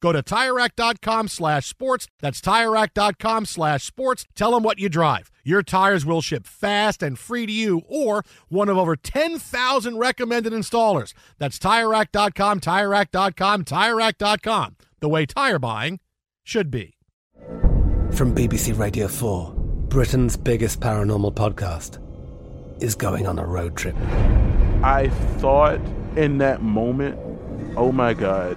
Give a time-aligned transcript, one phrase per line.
[0.00, 2.08] Go to TireRack.com slash sports.
[2.20, 4.24] That's TireRack.com slash sports.
[4.34, 5.30] Tell them what you drive.
[5.44, 10.52] Your tires will ship fast and free to you or one of over 10,000 recommended
[10.52, 11.12] installers.
[11.38, 14.76] That's TireRack.com, TireRack.com, TireRack.com.
[15.00, 16.00] The way tire buying
[16.44, 16.96] should be.
[18.12, 19.52] From BBC Radio 4,
[19.88, 21.98] Britain's biggest paranormal podcast
[22.82, 23.96] is going on a road trip.
[24.82, 25.80] I thought
[26.16, 27.18] in that moment,
[27.76, 28.56] oh my God,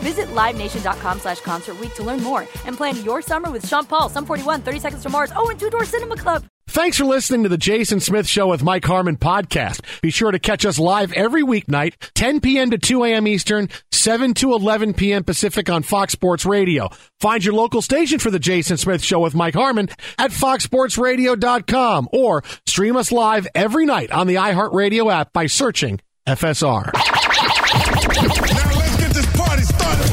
[0.00, 4.26] Visit LiveNation.com slash Concert to learn more and plan your summer with Sean Paul, Sum
[4.26, 6.44] 41, 30 Seconds to Mars, oh, and Two Door Cinema Club.
[6.70, 9.80] Thanks for listening to the Jason Smith Show with Mike Harmon podcast.
[10.02, 12.70] Be sure to catch us live every weeknight, 10 p.m.
[12.70, 13.26] to 2 a.m.
[13.26, 15.24] Eastern, 7 to 11 p.m.
[15.24, 16.88] Pacific on Fox Sports Radio.
[17.18, 22.44] Find your local station for the Jason Smith Show with Mike Harmon at foxsportsradio.com or
[22.66, 27.19] stream us live every night on the iHeartRadio app by searching FSR.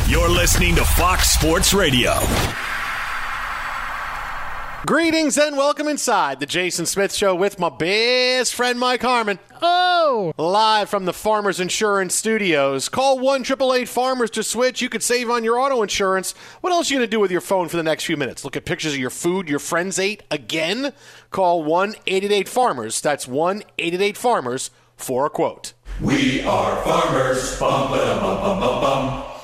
[0.09, 2.13] You're listening to Fox Sports Radio.
[4.85, 9.37] Greetings and welcome inside the Jason Smith Show with my best friend Mike Harmon.
[9.61, 10.31] Oh!
[10.37, 12.87] Live from the Farmers Insurance Studios.
[12.87, 13.43] Call 1
[13.85, 14.81] Farmers to switch.
[14.81, 16.31] You could save on your auto insurance.
[16.61, 18.45] What else are you going to do with your phone for the next few minutes?
[18.45, 20.93] Look at pictures of your food your friends ate again?
[21.31, 23.01] Call 1 888 Farmers.
[23.01, 25.73] That's 1 888 Farmers for a quote.
[25.99, 27.59] We are farmers.
[27.59, 29.36] Bum, ba, bum, bum, bum, bum.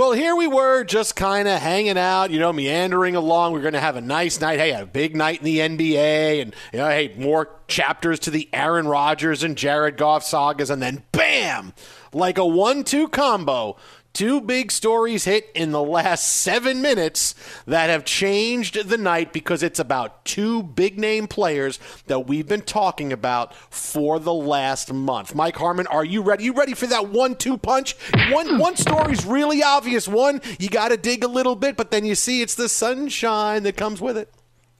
[0.00, 3.52] Well, here we were just kind of hanging out, you know, meandering along.
[3.52, 4.58] We are going to have a nice night.
[4.58, 8.48] Hey, a big night in the NBA, and, you know, hey, more chapters to the
[8.50, 11.74] Aaron Rodgers and Jared Goff sagas, and then bam!
[12.14, 13.76] Like a one two combo.
[14.12, 17.34] Two big stories hit in the last seven minutes
[17.66, 22.62] that have changed the night because it's about two big name players that we've been
[22.62, 25.34] talking about for the last month.
[25.34, 26.44] Mike Harmon, are you ready?
[26.44, 27.94] You ready for that one two punch?
[28.30, 30.08] One one story's really obvious.
[30.08, 33.62] One, you got to dig a little bit, but then you see it's the sunshine
[33.62, 34.32] that comes with it.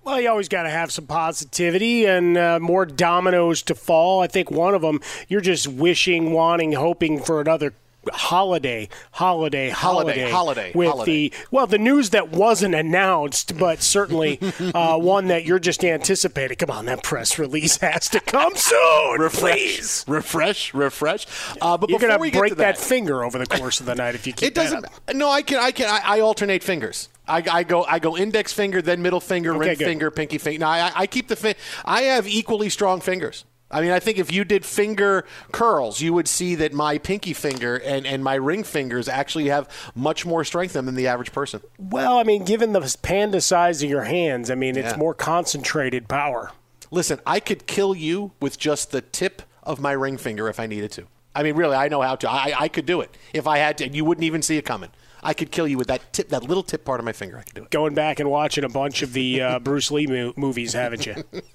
[0.03, 4.21] Well, you always got to have some positivity and uh, more dominoes to fall.
[4.23, 7.75] I think one of them, you're just wishing, wanting, hoping for another
[8.13, 11.29] holiday, holiday, holiday, holiday, with holiday.
[11.29, 14.39] the well, the news that wasn't announced, but certainly
[14.75, 16.57] uh, one that you're just anticipating.
[16.57, 20.05] Come on, that press release has to come soon, refresh, please.
[20.09, 21.27] refresh, refresh.
[21.61, 23.95] Uh, but You're before gonna we break to that, finger over the course of the
[23.95, 24.87] night if you keep it doesn't.
[25.07, 25.17] that.
[25.17, 25.59] No, I can.
[25.59, 25.87] I can.
[25.89, 27.09] I, I alternate fingers.
[27.29, 27.85] I, I go.
[27.85, 29.85] I go index finger, then middle finger, Okay, ring good.
[29.85, 30.61] finger, pinky finger.
[30.61, 31.37] No, I, I keep the.
[31.37, 31.55] Fin-
[31.85, 33.45] I have equally strong fingers.
[33.71, 37.33] I mean, I think if you did finger curls, you would see that my pinky
[37.33, 41.61] finger and, and my ring fingers actually have much more strength than the average person.
[41.79, 44.97] Well, I mean, given the panda size of your hands, I mean, it's Yeah.
[44.99, 46.51] more concentrated power.
[46.91, 50.67] Listen, I could kill you with just the tip of my ring finger if I
[50.67, 51.05] needed to.
[51.35, 52.29] I mean, really, I know how to.
[52.29, 54.65] I, I could do it if I had to, and you wouldn't even see it
[54.65, 54.91] coming.
[55.23, 57.39] I could kill you with that tip, that little tip part of my finger.
[57.39, 57.71] I could do it.
[57.71, 61.17] Going back and watching a bunch of the uh, Bruce Lee mo- movies, haven't you?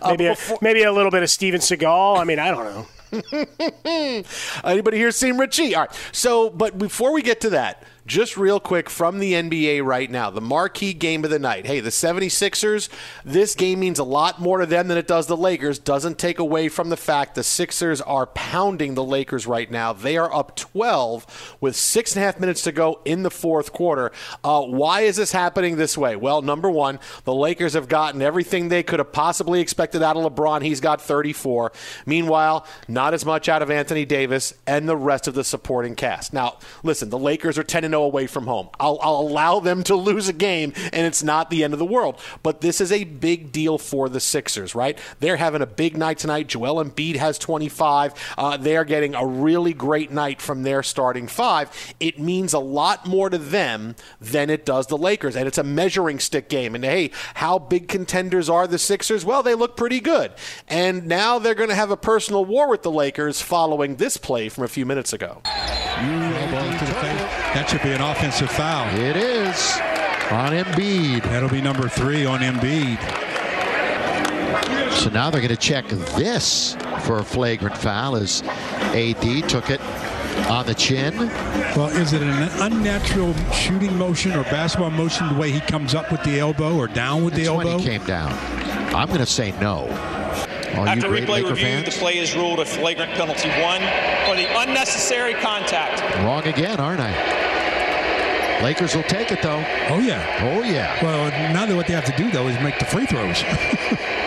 [0.00, 2.18] Uh, Maybe a, maybe a little bit of Steven Seagal.
[2.18, 2.86] I mean, I don't know.
[4.64, 5.74] Anybody here seen Richie?
[5.74, 6.00] All right.
[6.12, 10.30] So, but before we get to that, just real quick from the NBA right now,
[10.30, 11.66] the marquee game of the night.
[11.66, 12.88] Hey, the 76ers,
[13.24, 15.78] this game means a lot more to them than it does the Lakers.
[15.78, 19.92] Doesn't take away from the fact the Sixers are pounding the Lakers right now.
[19.92, 23.72] They are up 12 with six and a half minutes to go in the fourth
[23.72, 24.12] quarter.
[24.44, 26.14] Uh, why is this happening this way?
[26.14, 30.32] Well, number one, the Lakers have gotten everything they could have possibly expected out of
[30.32, 30.62] LeBron.
[30.62, 31.72] He's got 34.
[32.06, 36.32] Meanwhile, not as much out of Anthony Davis and the rest of the supporting cast.
[36.32, 38.68] Now, listen, the Lakers are 10 0 away from home.
[38.78, 41.86] I'll, I'll, allow them to lose a game, and it's not the end of the
[41.86, 42.20] world.
[42.42, 44.98] But this is a big deal for the Sixers, right?
[45.20, 46.46] They're having a big night tonight.
[46.46, 48.14] Joel Embiid has 25.
[48.36, 51.70] Uh, they are getting a really great night from their starting five.
[51.98, 55.64] It means a lot more to them than it does the Lakers, and it's a
[55.64, 56.74] measuring stick game.
[56.74, 59.24] And hey, how big contenders are the Sixers?
[59.24, 60.32] Well, they look pretty good.
[60.68, 64.48] And now they're going to have a personal war with the Lakers following this play
[64.48, 65.40] from a few minutes ago.
[67.86, 68.88] Be an offensive foul.
[68.98, 69.76] It is
[70.32, 71.22] on Embiid.
[71.22, 72.98] That'll be number three on Embiid.
[74.92, 79.80] So now they're going to check this for a flagrant foul as AD took it
[80.50, 81.16] on the chin.
[81.76, 86.10] Well, is it an unnatural shooting motion or basketball motion the way he comes up
[86.10, 87.76] with the elbow or down with That's the elbow?
[87.76, 88.32] When he came down.
[88.96, 89.82] I'm going to say no.
[90.74, 91.94] All After you great replay Laker review, fans?
[91.94, 93.80] the play is ruled a flagrant penalty one
[94.26, 96.02] for the unnecessary contact.
[96.24, 97.46] Wrong again, aren't I?
[98.62, 99.64] Lakers will take it though.
[99.88, 100.38] Oh yeah.
[100.42, 101.02] Oh yeah.
[101.02, 103.42] Well, now that what they have to do though is make the free throws.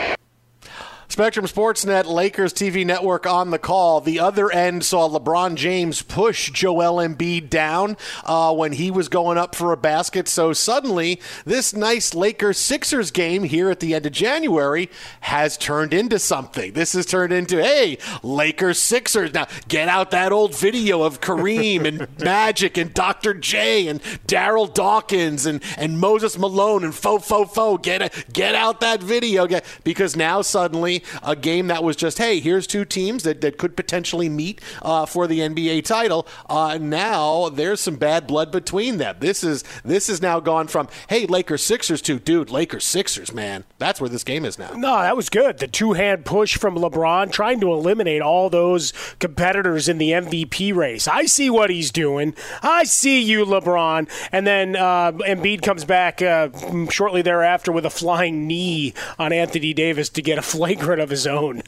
[1.20, 4.00] Spectrum Sportsnet Lakers TV network on the call.
[4.00, 9.38] The other end saw LeBron James push Joel Embiid down uh, when he was going
[9.38, 10.30] up for a basket.
[10.30, 14.90] So suddenly, this nice Lakers Sixers game here at the end of January
[15.20, 16.72] has turned into something.
[16.72, 19.34] This has turned into, hey, Lakers Sixers.
[19.34, 23.34] Now, get out that old video of Kareem and Magic and Dr.
[23.34, 27.78] J and Daryl Dawkins and, and Moses Malone and Fo Fo Fo.
[27.78, 29.48] Get, get out that video.
[29.48, 33.58] Get, because now suddenly, a game that was just, hey, here's two teams that, that
[33.58, 36.28] could potentially meet uh, for the NBA title.
[36.50, 39.18] Uh, now there's some bad blood between them.
[39.20, 43.64] This is this is now gone from, hey, Lakers Sixers to, dude, Lakers Sixers, man.
[43.78, 44.72] That's where this game is now.
[44.74, 45.60] No, that was good.
[45.60, 50.76] The two hand push from LeBron trying to eliminate all those competitors in the MVP
[50.76, 51.08] race.
[51.08, 52.36] I see what he's doing.
[52.62, 54.10] I see you, LeBron.
[54.32, 56.50] And then uh, Embiid comes back uh,
[56.90, 61.28] shortly thereafter with a flying knee on Anthony Davis to get a flagrant of his
[61.28, 61.64] own.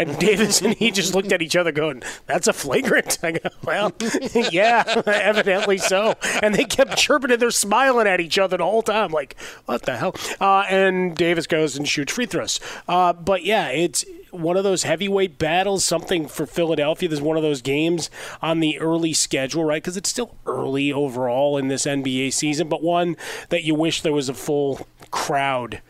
[0.00, 3.18] And Davis and he just looked at each other going, That's a flagrant.
[3.22, 3.92] I go, Well,
[4.50, 6.14] yeah, evidently so.
[6.42, 9.82] And they kept chirping and they're smiling at each other the whole time, like, What
[9.82, 10.14] the hell?
[10.40, 12.60] Uh, and Davis goes and shoots free throws.
[12.88, 17.08] Uh, but yeah, it's one of those heavyweight battles, something for Philadelphia.
[17.08, 18.10] There's one of those games
[18.40, 19.82] on the early schedule, right?
[19.82, 23.16] Because it's still early overall in this NBA season, but one
[23.48, 25.82] that you wish there was a full crowd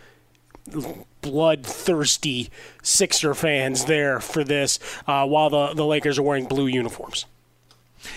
[1.21, 2.51] bloodthirsty
[2.83, 7.27] Sixer fans there for this uh, while the, the Lakers are wearing blue uniforms.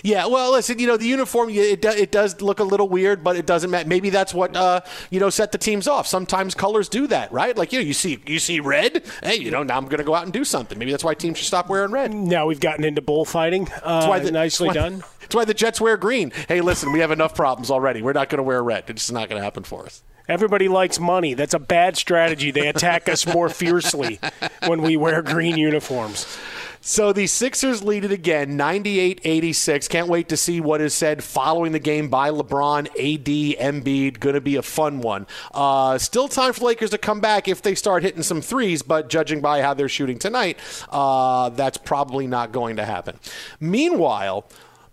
[0.02, 3.22] Yeah, well, listen, you know, the uniform, it, do, it does look a little weird,
[3.22, 3.88] but it doesn't matter.
[3.88, 6.06] Maybe that's what, uh, you know, set the teams off.
[6.06, 7.56] Sometimes colors do that, right?
[7.56, 10.04] Like, you know, you see, you see red, hey, you know, now I'm going to
[10.04, 10.78] go out and do something.
[10.78, 12.12] Maybe that's why teams should stop wearing red.
[12.14, 13.68] Now we've gotten into bullfighting.
[13.82, 15.04] Uh, that's why the, nicely that's why, done.
[15.24, 16.32] That's why the Jets wear green.
[16.48, 18.02] Hey, listen, we have enough problems already.
[18.02, 18.84] We're not going to wear red.
[18.88, 20.02] It's just not going to happen for us.
[20.28, 21.34] Everybody likes money.
[21.34, 22.50] That's a bad strategy.
[22.50, 24.20] They attack us more fiercely
[24.66, 26.38] when we wear green uniforms.
[26.86, 29.88] So the Sixers lead it again, 98 86.
[29.88, 34.20] Can't wait to see what is said following the game by LeBron, AD, Embiid.
[34.20, 35.26] Going to be a fun one.
[35.54, 39.08] Uh, still time for Lakers to come back if they start hitting some threes, but
[39.08, 40.58] judging by how they're shooting tonight,
[40.90, 43.18] uh, that's probably not going to happen.
[43.58, 44.44] Meanwhile,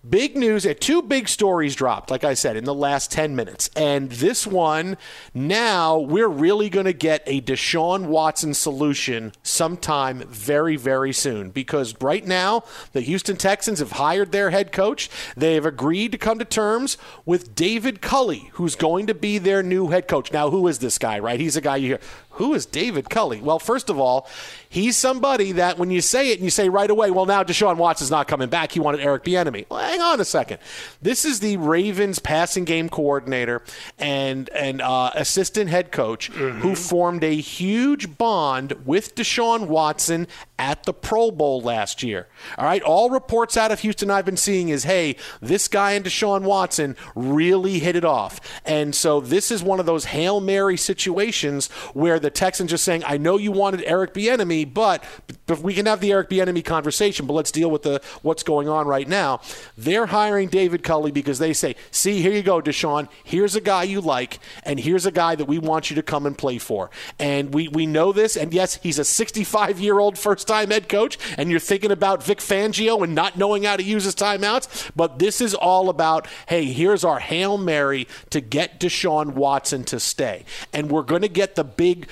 [0.10, 3.70] Big news, uh, two big stories dropped, like I said, in the last 10 minutes.
[3.76, 4.98] And this one,
[5.32, 11.52] now we're really going to get a Deshaun Watson solution sometime very, very soon.
[11.52, 15.08] Because right now, the Houston Texans have hired their head coach.
[15.38, 19.62] They have agreed to come to terms with David Culley, who's going to be their
[19.62, 20.34] new head coach.
[20.34, 21.40] Now, who is this guy, right?
[21.40, 22.00] He's a guy you hear.
[22.34, 23.42] Who is David Culley?
[23.42, 24.28] Well, first of all,
[24.70, 27.78] he's somebody that when you say it and you say right away, well, now Deshaun
[27.78, 28.72] Watson's not coming back.
[28.72, 29.66] He wanted Eric Bieniemy.
[29.70, 30.60] Well, hang on a second.
[31.02, 33.62] This is the Ravens passing game coordinator
[34.00, 36.60] and and uh, assistant head coach mm-hmm.
[36.60, 42.28] who formed a huge bond with Deshaun Watson at the Pro Bowl last year.
[42.58, 46.06] All right, all reports out of Houston I've been seeing is, hey, this guy and
[46.06, 50.78] Deshaun Watson really hit it off, and so this is one of those hail mary
[50.78, 55.04] situations where the Texans just saying, I know you wanted Eric Bieniemy, but,
[55.46, 58.68] but we can have the Eric Bieniemy conversation, but let's deal with the what's going
[58.68, 59.42] on right now.
[59.78, 63.08] They're hiring David Culley because they say, see, here you go, Deshaun.
[63.24, 66.26] Here's a guy you like, and here's a guy that we want you to come
[66.26, 66.90] and play for.
[67.20, 70.90] And we, we know this, and yes, he's a 65 year old first time head
[70.90, 74.92] coach, and you're thinking about Vic Fangio and not knowing how to use his timeouts,
[74.96, 80.00] but this is all about, hey, here's our Hail Mary to get Deshaun Watson to
[80.00, 80.46] stay.
[80.74, 82.08] And we're going to get the big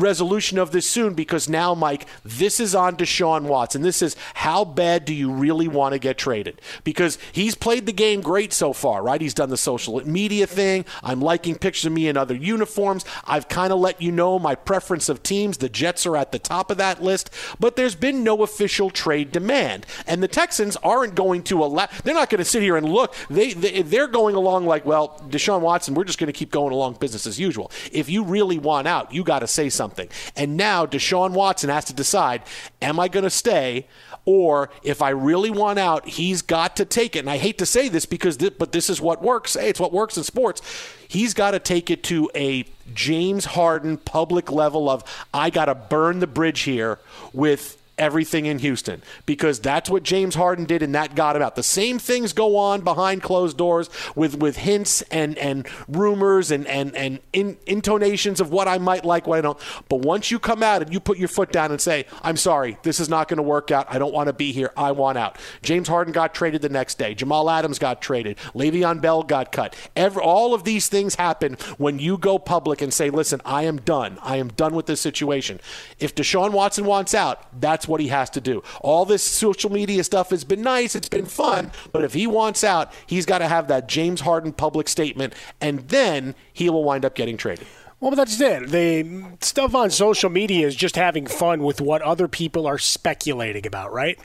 [0.00, 3.82] resolution of this soon because now, Mike, this is on Deshaun Watson.
[3.82, 6.60] This is how bad do you really want to get traded?
[6.84, 9.20] Because he's played the game great so far, right?
[9.20, 10.84] He's done the social media thing.
[11.02, 13.04] I'm liking pictures of me in other uniforms.
[13.24, 15.58] I've kind of let you know my preference of teams.
[15.58, 19.32] The Jets are at the top of that list, but there's been no official trade
[19.32, 19.86] demand.
[20.06, 23.14] And the Texans aren't going to allow, they're not going to sit here and look.
[23.28, 26.72] They, they, they're going along like, well, Deshaun Watson, we're just going to keep going
[26.72, 27.70] along business as usual.
[27.92, 30.08] If you really want out, you got to say something something.
[30.36, 32.42] And now Deshaun Watson has to decide
[32.80, 33.86] am I going to stay?
[34.26, 37.20] Or if I really want out, he's got to take it.
[37.20, 39.54] And I hate to say this because, this, but this is what works.
[39.54, 40.60] Hey, it's what works in sports.
[41.08, 45.74] He's got to take it to a James Harden public level of I got to
[45.74, 46.98] burn the bridge here
[47.32, 51.54] with everything in Houston because that's what James Harden did and that got him out.
[51.54, 56.66] The same things go on behind closed doors with, with hints and, and rumors and,
[56.66, 59.58] and, and in, intonations of what I might like, what I don't.
[59.88, 62.78] But once you come out and you put your foot down and say, I'm sorry,
[62.82, 63.86] this is not going to work out.
[63.88, 64.72] I don't want to be here.
[64.76, 65.38] I want out.
[65.62, 67.14] James Harden got traded the next day.
[67.14, 68.38] Jamal Adams got traded.
[68.54, 69.76] Le'Veon Bell got cut.
[69.94, 73.76] Every, all of these things happen when you go public and say, listen, I am
[73.76, 74.18] done.
[74.22, 75.60] I am done with this situation.
[75.98, 78.62] If Deshaun Watson wants out, that's what he has to do.
[78.80, 82.64] All this social media stuff has been nice, it's been fun, but if he wants
[82.64, 87.04] out, he's got to have that James Harden public statement, and then he will wind
[87.04, 87.66] up getting traded.
[88.00, 88.68] Well, that's it.
[88.70, 93.66] The stuff on social media is just having fun with what other people are speculating
[93.66, 94.18] about, right?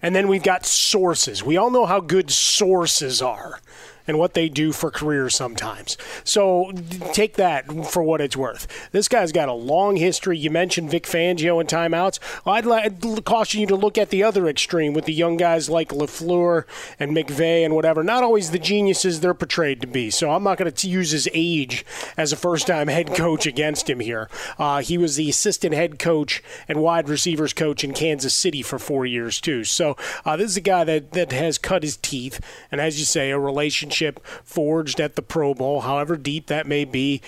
[0.00, 1.42] And then we've got sources.
[1.42, 3.60] We all know how good sources are
[4.08, 5.98] and what they do for careers sometimes.
[6.24, 6.72] So
[7.12, 8.66] take that for what it's worth.
[8.90, 10.38] This guy's got a long history.
[10.38, 12.18] You mentioned Vic Fangio and timeouts.
[12.46, 15.90] I'd, I'd, caution you to look at the other extreme with the young guys like
[15.90, 16.64] LaFleur
[16.98, 18.02] and McVay and whatever.
[18.02, 20.10] Not always the geniuses they're portrayed to be.
[20.10, 21.84] So I'm not going to use his age
[22.16, 24.30] as a first time head coach against him here.
[24.58, 28.78] Uh, he was the assistant head coach and wide receivers coach in Kansas City for
[28.78, 29.64] four years, too.
[29.64, 32.40] So uh, this is a guy that, that has cut his teeth
[32.72, 36.66] and, as you say, a relationship relationship forged at the Pro Bowl, however deep that
[36.66, 37.20] may be.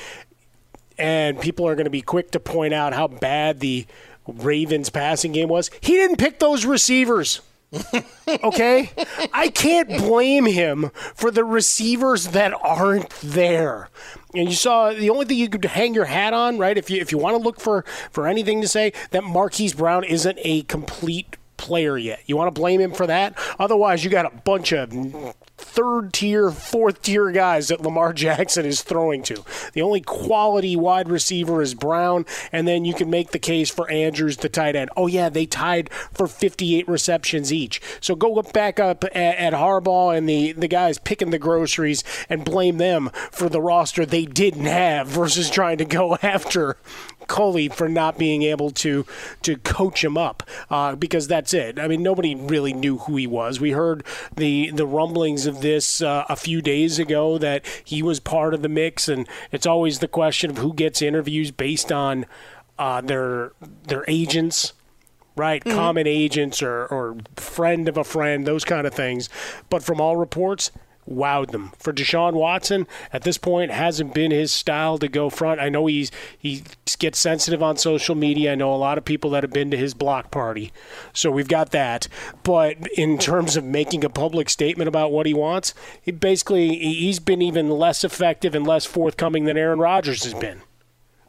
[0.99, 3.87] And people are going to be quick to point out how bad the
[4.27, 5.71] Ravens passing game was.
[5.81, 7.41] He didn't pick those receivers.
[8.43, 8.91] okay?
[9.33, 13.89] I can't blame him for the receivers that aren't there.
[14.35, 16.77] And you saw the only thing you could hang your hat on, right?
[16.77, 20.03] If you if you want to look for for anything to say that Marquise Brown
[20.05, 22.23] isn't a complete player yet.
[22.25, 23.39] You want to blame him for that?
[23.59, 24.91] Otherwise, you got a bunch of
[25.59, 29.45] third tier, fourth tier guys that Lamar Jackson is throwing to.
[29.75, 33.91] The only quality wide receiver is Brown, and then you can make the case for
[33.91, 34.91] Andrews, the tight end.
[34.97, 37.81] Oh, yeah, they tied for 58 receptions each.
[38.01, 42.03] So go look back up at, at Harbaugh and the, the guys picking the groceries
[42.31, 46.79] and blame them for the roster they didn't have versus trying to go after
[47.31, 49.07] Culley for not being able to
[49.43, 51.79] to coach him up uh, because that's it.
[51.79, 53.61] I mean, nobody really knew who he was.
[53.61, 58.19] We heard the the rumblings of this uh, a few days ago that he was
[58.19, 62.27] part of the mix, and it's always the question of who gets interviews based on
[62.81, 63.53] uh, their
[63.85, 64.73] their agents
[65.37, 65.65] right?
[65.65, 65.79] Mm-hmm.
[65.79, 69.31] Common agents or, or friend of a friend, those kind of things.
[69.71, 70.71] But from all reports,
[71.11, 71.73] wowed them.
[71.79, 75.61] For Deshaun Watson, at this point, hasn't been his style to go front.
[75.61, 76.63] I know he's he
[76.99, 78.53] gets sensitive on social media.
[78.53, 80.73] I know a lot of people that have been to his block party,
[81.13, 82.09] so we've got that.
[82.43, 87.21] But in terms of making a public statement about what he wants, he basically he's
[87.21, 90.63] been even less effective and less forthcoming than Aaron Rodgers has been.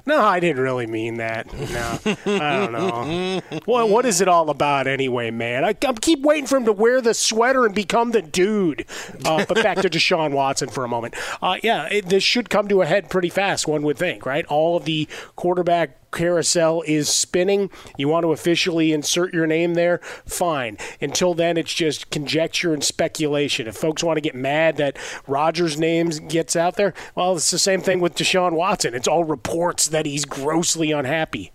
[0.05, 1.51] No, I didn't really mean that.
[1.53, 3.41] No, I don't know.
[3.67, 5.63] well, what is it all about anyway, man?
[5.63, 8.85] I, I, keep waiting for him to wear the sweater and become the dude.
[9.25, 11.15] Uh, but back to Deshaun Watson for a moment.
[11.41, 14.45] Uh, yeah, it, this should come to a head pretty fast, one would think, right?
[14.45, 19.99] All of the quarterback carousel is spinning, you want to officially insert your name there,
[20.25, 20.77] fine.
[20.99, 23.67] Until then, it's just conjecture and speculation.
[23.67, 27.59] If folks want to get mad that Rodgers' name gets out there, well, it's the
[27.59, 28.93] same thing with Deshaun Watson.
[28.93, 31.51] It's all reports that he's grossly unhappy.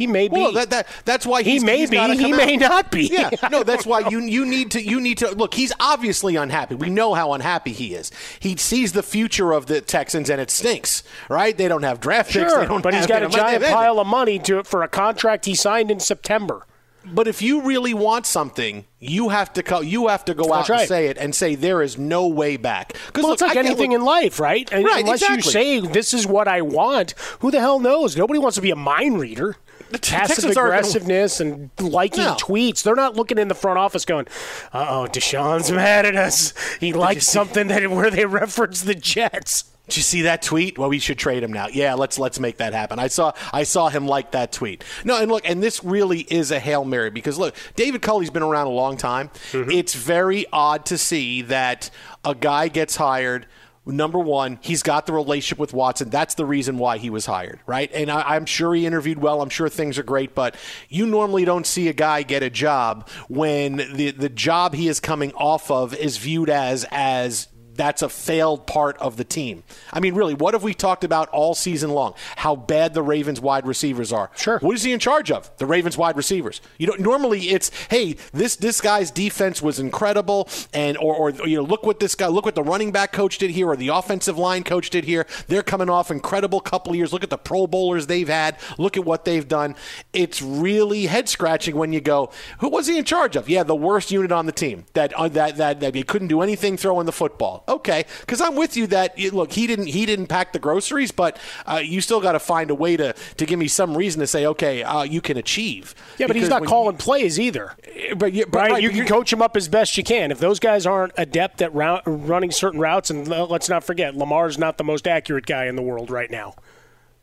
[0.00, 0.36] He may be.
[0.36, 3.02] Well, that, that that's why He may he's be, he come may not be.
[3.12, 5.52] Yeah, no, that's why you you need to you need to look.
[5.52, 6.74] He's obviously unhappy.
[6.74, 8.10] We know how unhappy he is.
[8.38, 11.02] He sees the future of the Texans, and it stinks.
[11.28, 11.54] Right?
[11.54, 12.50] They don't have draft picks.
[12.50, 15.44] Sure, They don't but he's got a giant pile of money to for a contract
[15.44, 16.64] he signed in September.
[17.04, 20.66] But if you really want something, you have to co- you have to go out
[20.66, 22.92] That's and say it and say there is no way back.
[23.14, 24.70] Well, it's like I anything look- in life, right?
[24.70, 25.52] And Right, Unless you exactly.
[25.52, 28.16] say this is what I want, who the hell knows?
[28.16, 29.56] Nobody wants to be a mind reader.
[29.90, 32.34] Passive Texans aren't gonna- aggressiveness and liking No.
[32.34, 32.82] tweets.
[32.82, 34.26] They're not looking in the front office going,
[34.72, 36.52] "Uh oh, Deshaun's mad at us.
[36.78, 40.78] He likes something that where they reference the Jets." Did you see that tweet?
[40.78, 41.66] Well, we should trade him now.
[41.66, 43.00] Yeah, let's let's make that happen.
[43.00, 44.84] I saw I saw him like that tweet.
[45.04, 48.44] No, and look, and this really is a hail mary because look, David Culley's been
[48.44, 49.30] around a long time.
[49.50, 49.72] Mm-hmm.
[49.72, 51.90] It's very odd to see that
[52.24, 53.48] a guy gets hired.
[53.84, 56.08] Number one, he's got the relationship with Watson.
[56.08, 57.90] That's the reason why he was hired, right?
[57.92, 59.42] And I, I'm sure he interviewed well.
[59.42, 60.54] I'm sure things are great, but
[60.88, 65.00] you normally don't see a guy get a job when the the job he is
[65.00, 67.48] coming off of is viewed as as
[67.80, 69.62] that's a failed part of the team.
[69.90, 72.12] I mean, really, what have we talked about all season long?
[72.36, 74.30] How bad the Ravens wide receivers are.
[74.36, 74.58] Sure.
[74.58, 75.50] What is he in charge of?
[75.56, 76.60] The Ravens wide receivers.
[76.76, 81.56] You know, normally it's, hey, this this guy's defense was incredible, and or, or you
[81.56, 83.88] know, look what this guy, look what the running back coach did here, or the
[83.88, 85.26] offensive line coach did here.
[85.48, 87.14] They're coming off incredible couple of years.
[87.14, 88.58] Look at the Pro Bowlers they've had.
[88.76, 89.74] Look at what they've done.
[90.12, 93.48] It's really head scratching when you go, who was he in charge of?
[93.48, 94.84] Yeah, the worst unit on the team.
[94.92, 97.64] That uh, that that that he couldn't do anything throwing the football.
[97.70, 101.38] Okay, because I'm with you that look he didn't he didn't pack the groceries, but
[101.66, 104.26] uh, you still got to find a way to to give me some reason to
[104.26, 105.94] say okay uh, you can achieve.
[106.18, 107.76] Yeah, but he's not calling plays either.
[108.16, 110.32] But, you, but right, right, you can coach him up as best you can.
[110.32, 114.76] If those guys aren't adept at running certain routes, and let's not forget, Lamar's not
[114.76, 116.54] the most accurate guy in the world right now.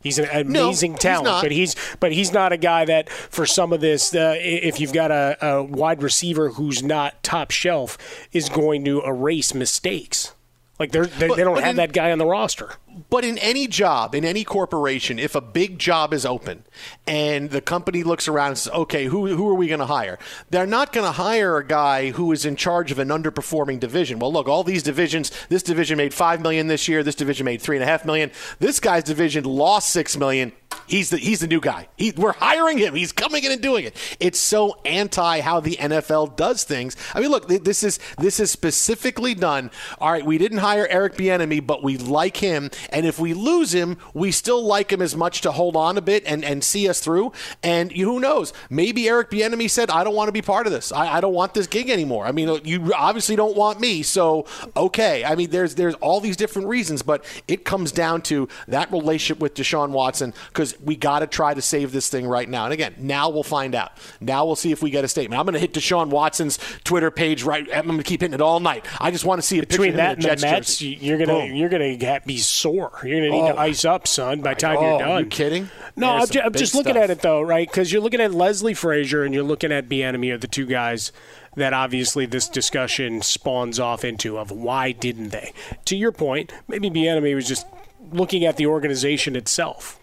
[0.02, 1.42] He's an amazing he's talent, not.
[1.42, 4.14] but he's but he's not a guy that for some of this.
[4.16, 7.98] Uh, if you've got a, a wide receiver who's not top shelf,
[8.32, 10.34] is going to erase mistakes.
[10.80, 12.72] Like they're, they, But- they don't have that guy on the roster.
[13.10, 16.64] But in any job, in any corporation, if a big job is open
[17.06, 20.18] and the company looks around and says, okay, who, who are we going to hire?
[20.50, 24.20] They're not going to hire a guy who is in charge of an underperforming division.
[24.20, 27.62] Well, look, all these divisions, this division made 5 million this year, this division made
[27.62, 28.32] 3.5 million.
[28.60, 30.52] This guy's division lost 6 million.
[30.88, 31.90] He's the, he's the new guy.
[31.98, 32.96] He, we're hiring him.
[32.96, 33.96] He's coming in and doing it.
[34.20, 36.96] It's so anti how the NFL does things.
[37.14, 39.70] I mean, look, th- this is this is specifically done.
[40.00, 43.74] All right, we didn't hire Eric Bieniemy, but we like him, and if we lose
[43.74, 46.88] him, we still like him as much to hold on a bit and, and see
[46.90, 47.32] us through.
[47.64, 48.54] And who knows?
[48.70, 50.92] Maybe Eric Bieniemy said, "I don't want to be part of this.
[50.92, 54.46] I, I don't want this gig anymore." I mean, you obviously don't want me, so
[54.76, 55.24] okay.
[55.26, 59.40] I mean, there's there's all these different reasons, but it comes down to that relationship
[59.42, 62.66] with Deshaun Watson because we got to try to save this thing right now.
[62.66, 63.92] And again, now we'll find out.
[64.22, 65.40] Now we'll see if we get a statement.
[65.40, 67.68] I'm going to hit Deshaun Watson's Twitter page right.
[67.74, 68.86] I'm going to keep hitting it all night.
[69.00, 70.98] I just want to see a Between picture that of and the Jets Mets, jersey.
[71.02, 71.56] you're gonna Boom.
[71.56, 72.38] you're gonna get, be
[72.78, 72.90] You're
[73.22, 73.60] gonna need to Oh.
[73.60, 74.42] ice up, son.
[74.42, 75.20] By the time you're are done.
[75.24, 75.70] you kidding?
[75.96, 77.04] No, I'm, ju- I'm just looking stuff.
[77.06, 77.68] at it though, right?
[77.68, 81.12] Because you're looking at Leslie Frazier and you're looking at Bieniemy are the two guys
[81.56, 85.54] that obviously this discussion spawns off into of why didn't they?
[85.86, 87.66] To your point, maybe Bieniemy was just
[88.12, 90.00] looking at the organization itself.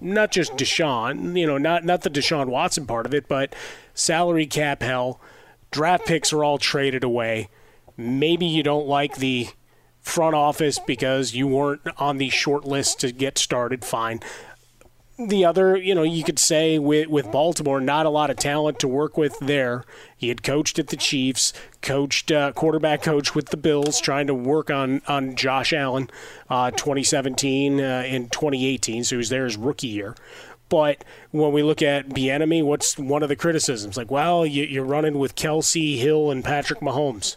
[0.00, 3.54] Not just Deshaun, you know, not not the Deshaun Watson part of it, but
[3.94, 5.20] salary cap hell,
[5.70, 7.48] draft picks are all traded away.
[7.96, 9.48] Maybe you don't like the
[10.02, 13.84] front office because you weren't on the short list to get started.
[13.84, 14.20] Fine.
[15.18, 18.80] The other, you know, you could say with with Baltimore, not a lot of talent
[18.80, 19.84] to work with there.
[20.16, 24.34] He had coached at the Chiefs, coached uh, quarterback coach with the Bills, trying to
[24.34, 26.10] work on on Josh Allen,
[26.50, 29.04] uh, 2017 uh, and 2018.
[29.04, 30.16] So he was there his rookie year.
[30.68, 33.98] But when we look at Bieniemy, what's one of the criticisms?
[33.98, 37.36] Like, well, you, you're running with Kelce, Hill, and Patrick Mahomes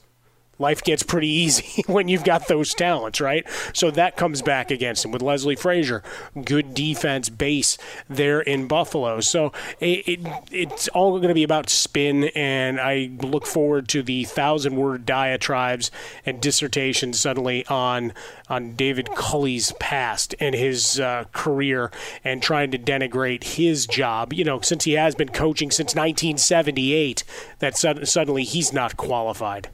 [0.58, 3.46] life gets pretty easy when you've got those talents, right?
[3.74, 6.04] So that comes back against him with Leslie Frazier,
[6.44, 7.78] good defense base
[8.10, 9.20] there in Buffalo.
[9.22, 10.20] So it, it
[10.52, 15.06] it's all going to be about spin, and I look forward to the thousand word
[15.06, 15.92] diatribes
[16.26, 18.14] and dissertations suddenly on
[18.48, 21.92] on David Culley's past and his uh, career
[22.24, 24.34] and trying to denigrate his job.
[24.34, 27.24] You know, since he has been coaching since 1978,
[27.60, 29.70] that sud- suddenly he's not qualified.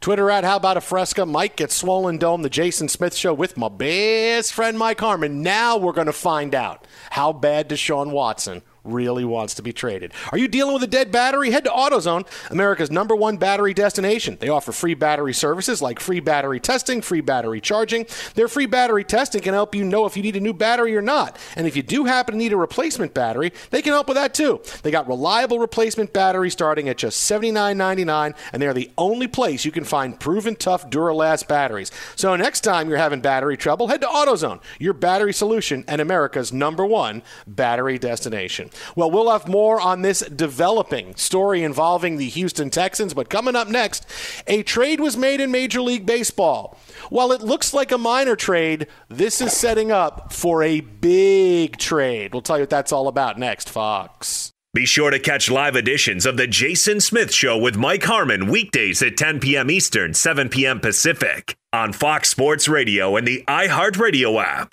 [0.00, 1.26] Twitter at How About a Fresca.
[1.26, 5.42] Mike gets Swollen Dome, the Jason Smith Show with my best friend Mike Harmon.
[5.42, 8.62] Now we're going to find out how bad Deshaun Watson
[8.92, 10.12] really wants to be traded.
[10.32, 11.50] Are you dealing with a dead battery?
[11.50, 14.36] Head to AutoZone, America's number one battery destination.
[14.40, 18.06] They offer free battery services like free battery testing, free battery charging.
[18.34, 21.02] Their free battery testing can help you know if you need a new battery or
[21.02, 21.38] not.
[21.56, 24.34] And if you do happen to need a replacement battery, they can help with that
[24.34, 24.60] too.
[24.82, 29.72] They got reliable replacement batteries starting at just $79.99, and they're the only place you
[29.72, 31.90] can find proven tough Duralast batteries.
[32.16, 36.52] So next time you're having battery trouble, head to AutoZone, your battery solution and America's
[36.52, 38.70] number one battery destination.
[38.96, 43.68] Well, we'll have more on this developing story involving the Houston Texans, but coming up
[43.68, 44.06] next,
[44.46, 46.78] a trade was made in Major League Baseball.
[47.08, 52.32] While it looks like a minor trade, this is setting up for a big trade.
[52.32, 54.52] We'll tell you what that's all about next, Fox.
[54.72, 59.02] Be sure to catch live editions of The Jason Smith Show with Mike Harmon weekdays
[59.02, 59.68] at 10 p.m.
[59.68, 60.78] Eastern, 7 p.m.
[60.78, 64.72] Pacific on Fox Sports Radio and the iHeartRadio app.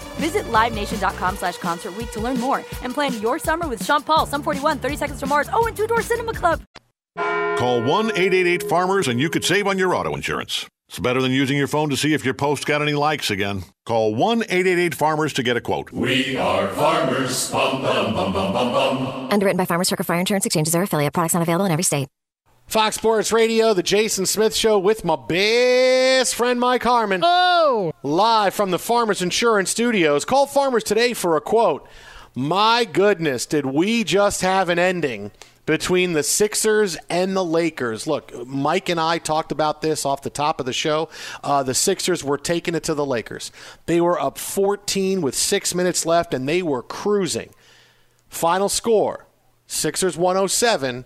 [0.21, 4.27] Visit LiveNation.com slash Concert Week to learn more and plan your summer with Sean Paul,
[4.27, 6.61] Sum 41, 30 Seconds to Mars, oh, and Two Door Cinema Club.
[7.57, 10.67] Call 1 888 Farmers and you could save on your auto insurance.
[10.89, 13.63] It's better than using your phone to see if your post got any likes again.
[13.87, 15.91] Call 1 888 Farmers to get a quote.
[15.91, 17.49] We are farmers.
[17.49, 19.27] Bum, bum, bum, bum, bum, bum.
[19.31, 21.13] Underwritten by Farmers Circle Fire Insurance Exchanges or affiliate.
[21.13, 22.07] Products not available in every state.
[22.71, 27.19] Fox Sports Radio, the Jason Smith Show with my best friend Mike Harmon.
[27.21, 27.91] Oh!
[28.01, 30.23] Live from the Farmers Insurance Studios.
[30.23, 31.85] Call Farmers today for a quote.
[32.33, 35.31] My goodness, did we just have an ending
[35.65, 38.07] between the Sixers and the Lakers?
[38.07, 41.09] Look, Mike and I talked about this off the top of the show.
[41.43, 43.51] Uh, the Sixers were taking it to the Lakers.
[43.85, 47.49] They were up 14 with six minutes left, and they were cruising.
[48.29, 49.27] Final score
[49.67, 51.03] Sixers 107.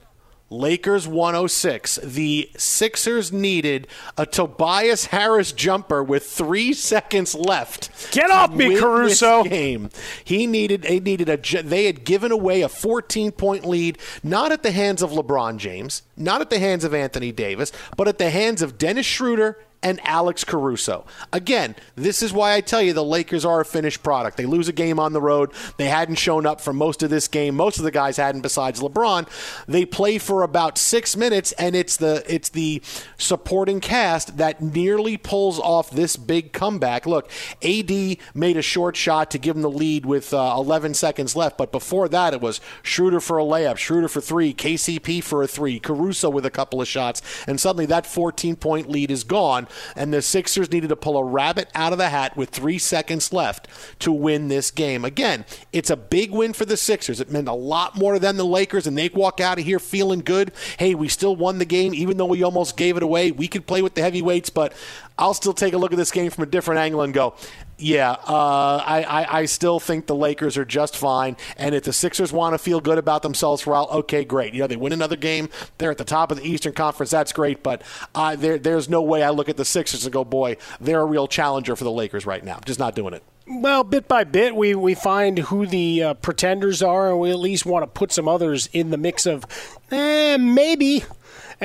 [0.56, 1.98] Lakers 106.
[1.98, 3.88] The Sixers needed
[4.18, 8.12] a Tobias Harris jumper with three seconds left.
[8.12, 9.44] Get off me, Caruso.
[9.44, 9.90] Game.
[10.24, 10.84] He needed.
[10.84, 11.62] They needed a.
[11.62, 16.04] They had given away a 14 point lead, not at the hands of LeBron James,
[16.16, 20.00] not at the hands of Anthony Davis, but at the hands of Dennis Schroeder and
[20.04, 21.06] Alex Caruso.
[21.32, 24.38] Again, this is why I tell you the Lakers are a finished product.
[24.38, 25.52] They lose a game on the road.
[25.78, 27.56] They hadn't shown up for most of this game.
[27.56, 29.28] Most of the guys hadn't besides LeBron.
[29.68, 32.82] They play for about 6 minutes and it's the it's the
[33.18, 37.06] supporting cast that nearly pulls off this big comeback.
[37.06, 37.30] Look,
[37.64, 41.58] AD made a short shot to give him the lead with uh, 11 seconds left,
[41.58, 45.48] but before that it was Schroeder for a layup, Schroeder for 3, KCP for a
[45.48, 49.65] 3, Caruso with a couple of shots, and suddenly that 14 point lead is gone
[49.96, 53.34] and the Sixers needed to pull a rabbit out of the hat with three seconds
[53.34, 53.68] left
[54.00, 55.04] to win this game.
[55.04, 57.20] Again, it's a big win for the Sixers.
[57.20, 59.66] It meant a lot more to them than the Lakers, and they walk out of
[59.66, 60.52] here feeling good.
[60.78, 63.32] Hey, we still won the game, even though we almost gave it away.
[63.32, 64.74] We could play with the heavyweights, but
[65.18, 67.36] I'll still take a look at this game from a different angle and go,
[67.78, 71.36] yeah, uh, I, I, I, still think the Lakers are just fine.
[71.58, 74.54] And if the Sixers want to feel good about themselves for a while, okay, great.
[74.54, 75.50] You know, they win another game.
[75.78, 77.12] They're at the top of the Eastern Conference.
[77.12, 77.64] That's great.
[77.64, 77.82] But
[78.14, 81.06] uh, there, there's no way I look at the Sixers and go, boy, they're a
[81.06, 82.60] real challenger for the Lakers right now.
[82.66, 83.24] Just not doing it.
[83.48, 87.40] Well, bit by bit, we, we find who the uh, pretenders are, and we at
[87.40, 89.46] least want to put some others in the mix of,
[89.92, 91.04] eh, maybe.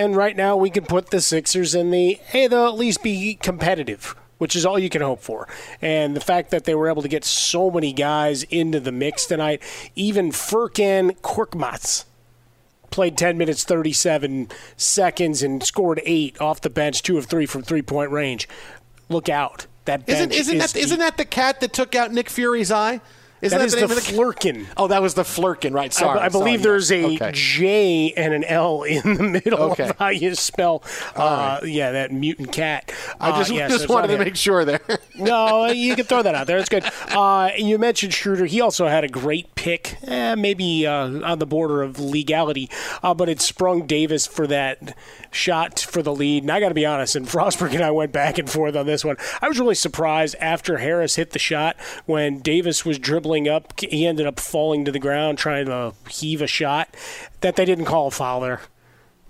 [0.00, 3.34] And right now, we can put the Sixers in the, hey, they'll at least be
[3.34, 5.46] competitive which is all you can hope for.
[5.82, 9.26] And the fact that they were able to get so many guys into the mix
[9.26, 9.60] tonight,
[9.94, 12.06] even Furkan Korkmaz
[12.90, 17.60] played 10 minutes 37 seconds and scored 8 off the bench, 2 of 3 from
[17.60, 18.48] three-point range.
[19.10, 19.66] Look out.
[19.84, 23.02] That isn't, isn't is that, isn't that the cat that took out Nick Fury's eye?
[23.42, 24.66] Isn't that, that is the, the Flerken.
[24.76, 25.92] Oh, that was the Flerken, right?
[25.92, 26.72] Sorry, I, I believe sorry.
[26.72, 27.30] there's a okay.
[27.32, 29.88] J and an L in the middle okay.
[29.88, 30.82] of how you spell.
[31.16, 31.70] Uh, right.
[31.70, 32.92] Yeah, that mutant cat.
[33.18, 34.80] I just, uh, yeah, just so wanted to make sure there.
[35.18, 36.58] no, you can throw that out there.
[36.58, 36.84] It's good.
[37.10, 38.46] Uh, you mentioned Schroeder.
[38.46, 42.70] He also had a great pick, eh, maybe uh, on the border of legality,
[43.02, 44.96] uh, but it sprung Davis for that
[45.30, 46.44] shot for the lead.
[46.44, 48.86] And I got to be honest, and Frostberg and I went back and forth on
[48.86, 49.18] this one.
[49.42, 53.78] I was really surprised after Harris hit the shot when Davis was dribbling up.
[53.78, 56.96] He ended up falling to the ground trying to heave a shot.
[57.42, 58.62] That they didn't call a foul there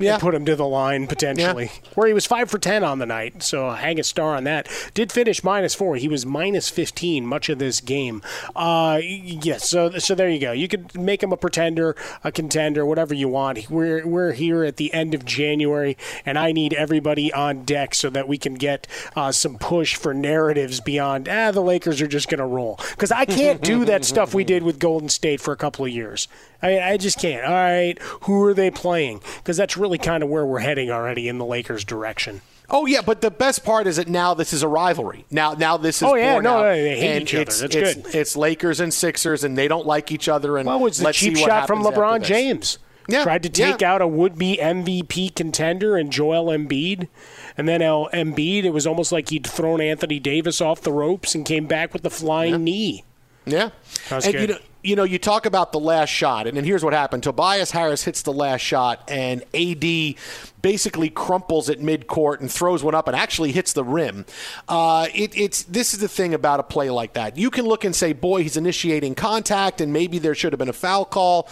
[0.07, 0.15] yeah.
[0.15, 1.65] and put him to the line potentially.
[1.65, 1.91] Yeah.
[1.95, 4.69] Where he was five for ten on the night, so hang a star on that.
[4.95, 5.97] Did finish minus four.
[5.97, 8.23] He was minus fifteen much of this game.
[8.55, 10.53] Uh, yes, so so there you go.
[10.53, 13.71] You could make him a pretender, a contender, whatever you want.
[13.71, 18.11] We're we're here at the end of January, and I need everybody on deck so
[18.11, 18.87] that we can get
[19.17, 21.29] uh, some push for narratives beyond.
[21.29, 24.45] Ah, the Lakers are just going to roll because I can't do that stuff we
[24.45, 26.29] did with Golden State for a couple of years.
[26.63, 27.45] I mean, I just can't.
[27.45, 29.21] All right, who are they playing?
[29.37, 32.43] Because that's really kind of where we're heading already in the Lakers' direction.
[32.71, 35.25] Oh yeah, but the best part is that now this is a rivalry.
[35.31, 36.03] Now, now this is.
[36.05, 37.45] Oh yeah, no, out, they hate each other.
[37.45, 38.15] That's it's, good.
[38.15, 40.57] It's Lakers and Sixers, and they don't like each other.
[40.57, 42.79] And what was the cheap shot from LeBron James?
[43.09, 43.93] Yeah, tried to take yeah.
[43.93, 47.09] out a would-be MVP contender and Joel Embiid,
[47.57, 48.63] and then El Embiid.
[48.63, 52.03] It was almost like he'd thrown Anthony Davis off the ropes and came back with
[52.03, 52.59] the flying yeah.
[52.59, 53.05] knee.
[53.47, 53.71] Yeah,
[54.13, 54.35] and good.
[54.35, 57.23] you know, you know, you talk about the last shot, and, and here's what happened:
[57.23, 60.15] Tobias Harris hits the last shot, and AD
[60.63, 64.25] basically crumples at midcourt and throws one up, and actually hits the rim.
[64.69, 67.37] Uh, it, it's this is the thing about a play like that.
[67.37, 70.69] You can look and say, "Boy, he's initiating contact, and maybe there should have been
[70.69, 71.49] a foul call."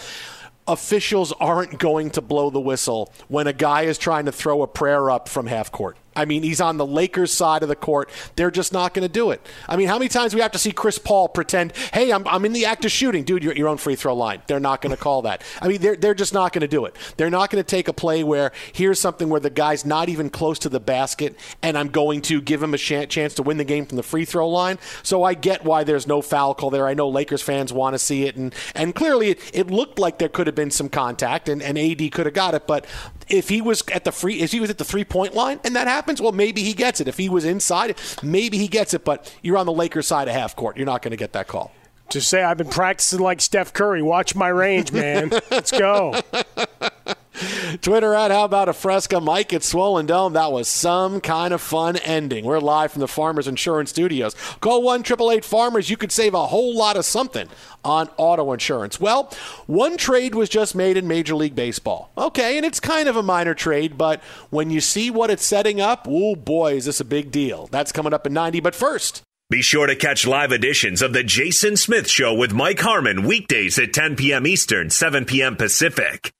[0.67, 4.67] Officials aren't going to blow the whistle when a guy is trying to throw a
[4.67, 5.97] prayer up from half court.
[6.15, 8.09] I mean, he's on the Lakers side of the court.
[8.35, 9.45] They're just not going to do it.
[9.67, 12.45] I mean, how many times we have to see Chris Paul pretend, hey, I'm, I'm
[12.45, 13.23] in the act of shooting?
[13.23, 14.41] Dude, you're your own free throw line.
[14.47, 15.43] They're not going to call that.
[15.61, 16.95] I mean, they're, they're just not going to do it.
[17.17, 20.29] They're not going to take a play where here's something where the guy's not even
[20.29, 23.63] close to the basket and I'm going to give him a chance to win the
[23.63, 24.79] game from the free throw line.
[25.03, 26.87] So I get why there's no foul call there.
[26.87, 28.35] I know Lakers fans want to see it.
[28.35, 31.77] And, and clearly it, it looked like there could have been some contact and, and
[31.77, 32.67] AD could have got it.
[32.67, 32.85] But
[33.29, 35.75] if he was at the free, if he was at the three point line and
[35.75, 37.07] that happens, well, maybe he gets it.
[37.07, 39.05] If he was inside, maybe he gets it.
[39.05, 40.77] But you're on the Lakers side of half court.
[40.77, 41.71] You're not going to get that call.
[42.09, 44.01] Just say I've been practicing like Steph Curry.
[44.01, 45.29] Watch my range, man.
[45.51, 46.19] Let's go.
[47.81, 49.19] Twitter at How About a Fresca?
[49.19, 50.33] Mike at Swollen Dome.
[50.33, 52.45] That was some kind of fun ending.
[52.45, 54.35] We're live from the Farmers Insurance Studios.
[54.61, 55.89] Call 1 888 Farmers.
[55.89, 57.47] You could save a whole lot of something
[57.83, 58.99] on auto insurance.
[58.99, 59.31] Well,
[59.67, 62.11] one trade was just made in Major League Baseball.
[62.17, 65.79] Okay, and it's kind of a minor trade, but when you see what it's setting
[65.79, 67.67] up, oh boy, is this a big deal.
[67.71, 68.59] That's coming up in 90.
[68.59, 72.79] But first, be sure to catch live editions of The Jason Smith Show with Mike
[72.79, 74.45] Harmon weekdays at 10 p.m.
[74.45, 75.55] Eastern, 7 p.m.
[75.55, 76.31] Pacific.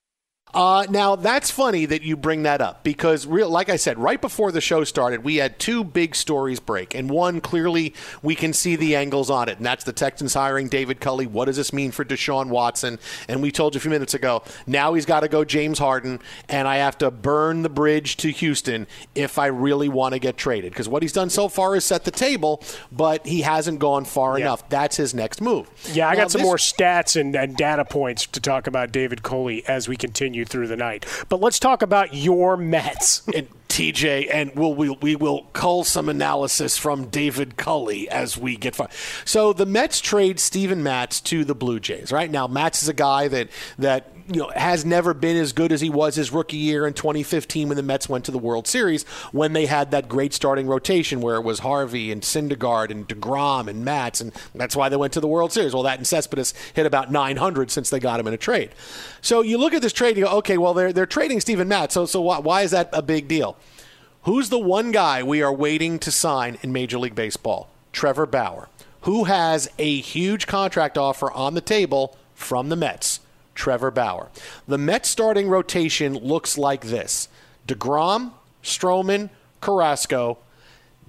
[0.51, 4.19] Uh, now that's funny that you bring that up because, real, like I said, right
[4.19, 8.51] before the show started, we had two big stories break, and one clearly we can
[8.53, 11.27] see the angles on it, and that's the Texans hiring David Culley.
[11.27, 12.97] What does this mean for Deshaun Watson?
[13.27, 14.41] And we told you a few minutes ago.
[14.65, 18.31] Now he's got to go James Harden, and I have to burn the bridge to
[18.31, 21.85] Houston if I really want to get traded because what he's done so far is
[21.85, 24.45] set the table, but he hasn't gone far Yeah.
[24.45, 24.67] enough.
[24.69, 25.69] That's his next move.
[25.93, 28.91] Yeah, I Now, got some this- more stats and, and data points to talk about
[28.91, 31.05] David Culley as we continue through the night.
[31.29, 33.21] But let's talk about your Mets.
[33.33, 38.57] and TJ, and we'll, we'll we will cull some analysis from David Culley as we
[38.57, 38.89] get far.
[39.25, 42.11] So the Mets trade Steven Matz to the Blue Jays.
[42.11, 45.71] Right now, Matz is a guy that that you know has never been as good
[45.71, 48.67] as he was his rookie year in 2015 when the Mets went to the World
[48.67, 53.07] Series when they had that great starting rotation where it was Harvey and Syndergaard and
[53.07, 55.73] Degrom and Matz, and that's why they went to the World Series.
[55.73, 58.71] Well, that and Cespedes hit about 900 since they got him in a trade.
[59.21, 61.95] So you look at this trade, you go, okay, well they're they're trading Steven Matz,
[61.95, 63.57] so so why, why is that a big deal?
[64.23, 67.69] Who's the one guy we are waiting to sign in Major League Baseball?
[67.91, 68.69] Trevor Bauer,
[69.01, 73.21] who has a huge contract offer on the table from the Mets.
[73.59, 74.29] Trevor Bauer.
[74.69, 77.27] The Mets starting rotation looks like this
[77.67, 78.31] DeGrom,
[78.63, 80.37] Stroman, Carrasco,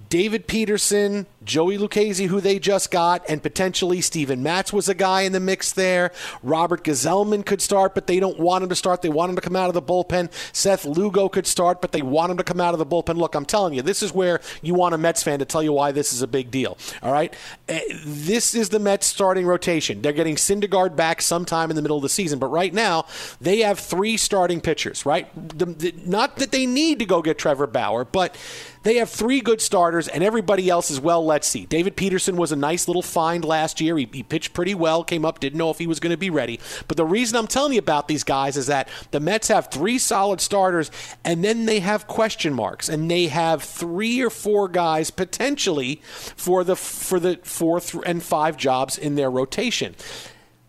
[0.09, 5.21] David Peterson, Joey Lucchesi, who they just got, and potentially Steven Matz was a guy
[5.21, 6.11] in the mix there.
[6.43, 9.01] Robert Gsellman could start, but they don't want him to start.
[9.01, 10.31] They want him to come out of the bullpen.
[10.53, 13.17] Seth Lugo could start, but they want him to come out of the bullpen.
[13.17, 15.73] Look, I'm telling you, this is where you want a Mets fan to tell you
[15.73, 16.77] why this is a big deal.
[17.01, 17.33] All right?
[17.67, 20.01] Eh, This is the Mets starting rotation.
[20.01, 23.05] They're getting Syndergaard back sometime in the middle of the season, but right now,
[23.39, 25.27] they have three starting pitchers, right?
[25.57, 28.35] The, the, not that they need to go get Trevor Bauer, but
[28.83, 31.23] they have three good starters, and everybody else is well.
[31.31, 31.65] Let's see.
[31.65, 33.97] David Peterson was a nice little find last year.
[33.97, 36.29] He, he pitched pretty well, came up, didn't know if he was going to be
[36.29, 36.59] ready.
[36.89, 39.97] But the reason I'm telling you about these guys is that the Mets have three
[39.97, 40.91] solid starters,
[41.23, 46.65] and then they have question marks, and they have three or four guys potentially for
[46.65, 49.95] the for the fourth and five jobs in their rotation.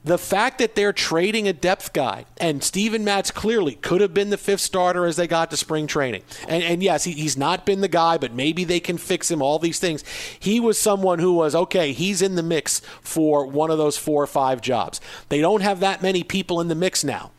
[0.04, 4.30] The fact that they're trading a depth guy, and Steven Matz clearly could have been
[4.30, 6.22] the fifth starter as they got to spring training.
[6.48, 9.40] And, and yes, he, he's not been the guy, but maybe they can fix him,
[9.40, 10.02] all these things.
[10.40, 14.20] He was someone who was, okay, he's in the mix for one of those four
[14.20, 15.00] or five jobs.
[15.28, 17.30] They don't have that many people in the mix now.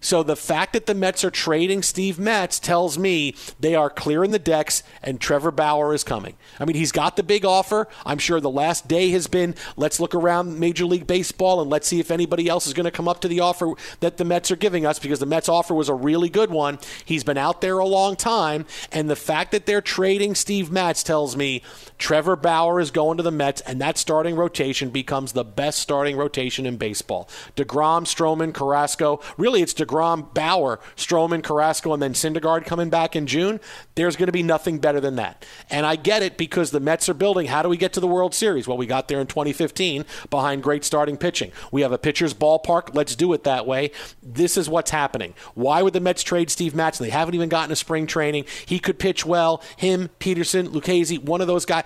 [0.00, 4.30] So the fact that the Mets are trading Steve Matz tells me they are clearing
[4.30, 6.36] the decks and Trevor Bauer is coming.
[6.58, 7.86] I mean, he's got the big offer.
[8.06, 11.86] I'm sure the last day has been let's look around Major League Baseball and let's
[11.86, 14.50] see if anybody else is going to come up to the offer that the Mets
[14.50, 16.78] are giving us because the Mets offer was a really good one.
[17.04, 21.02] He's been out there a long time, and the fact that they're trading Steve Matz
[21.02, 21.62] tells me
[21.98, 26.16] Trevor Bauer is going to the Mets, and that starting rotation becomes the best starting
[26.16, 27.28] rotation in baseball.
[27.56, 29.20] DeGrom, Stroman, Carrasco.
[29.36, 33.60] Really, it's DeGrom, Bauer, Stroman, Carrasco, and then Syndergaard coming back in June.
[33.94, 35.44] There's going to be nothing better than that.
[35.68, 37.46] And I get it because the Mets are building.
[37.46, 38.66] How do we get to the World Series?
[38.66, 41.52] Well, we got there in 2015 behind great starting pitching.
[41.72, 42.94] We have a pitcher's ballpark.
[42.94, 43.90] Let's do it that way.
[44.22, 45.34] This is what's happening.
[45.54, 47.04] Why would the Mets trade Steve Matson?
[47.04, 48.44] They haven't even gotten a spring training.
[48.66, 49.62] He could pitch well.
[49.76, 51.84] Him, Peterson, Lucchesi, one of those guys.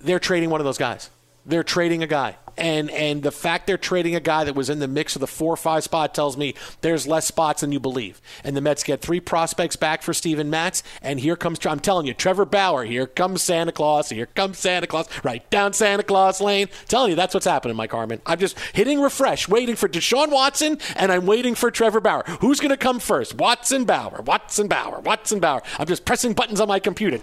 [0.00, 1.10] They're trading one of those guys.
[1.46, 2.36] They're trading a guy.
[2.56, 5.26] And and the fact they're trading a guy that was in the mix of the
[5.26, 8.20] four or five spot tells me there's less spots than you believe.
[8.42, 10.82] And the Mets get three prospects back for Steven Matz.
[11.02, 12.84] And here comes I'm telling you, Trevor Bauer.
[12.84, 14.10] Here comes Santa Claus.
[14.10, 15.08] Here comes Santa Claus.
[15.22, 16.68] Right down Santa Claus Lane.
[16.88, 18.20] telling you that's what's happening, Mike Harmon.
[18.26, 22.24] I'm just hitting refresh, waiting for Deshaun Watson, and I'm waiting for Trevor Bauer.
[22.40, 23.34] Who's going to come first?
[23.34, 24.22] Watson Bauer.
[24.22, 25.00] Watson Bauer.
[25.00, 25.62] Watson Bauer.
[25.78, 27.18] I'm just pressing buttons on my computer.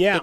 [0.00, 0.20] Yeah.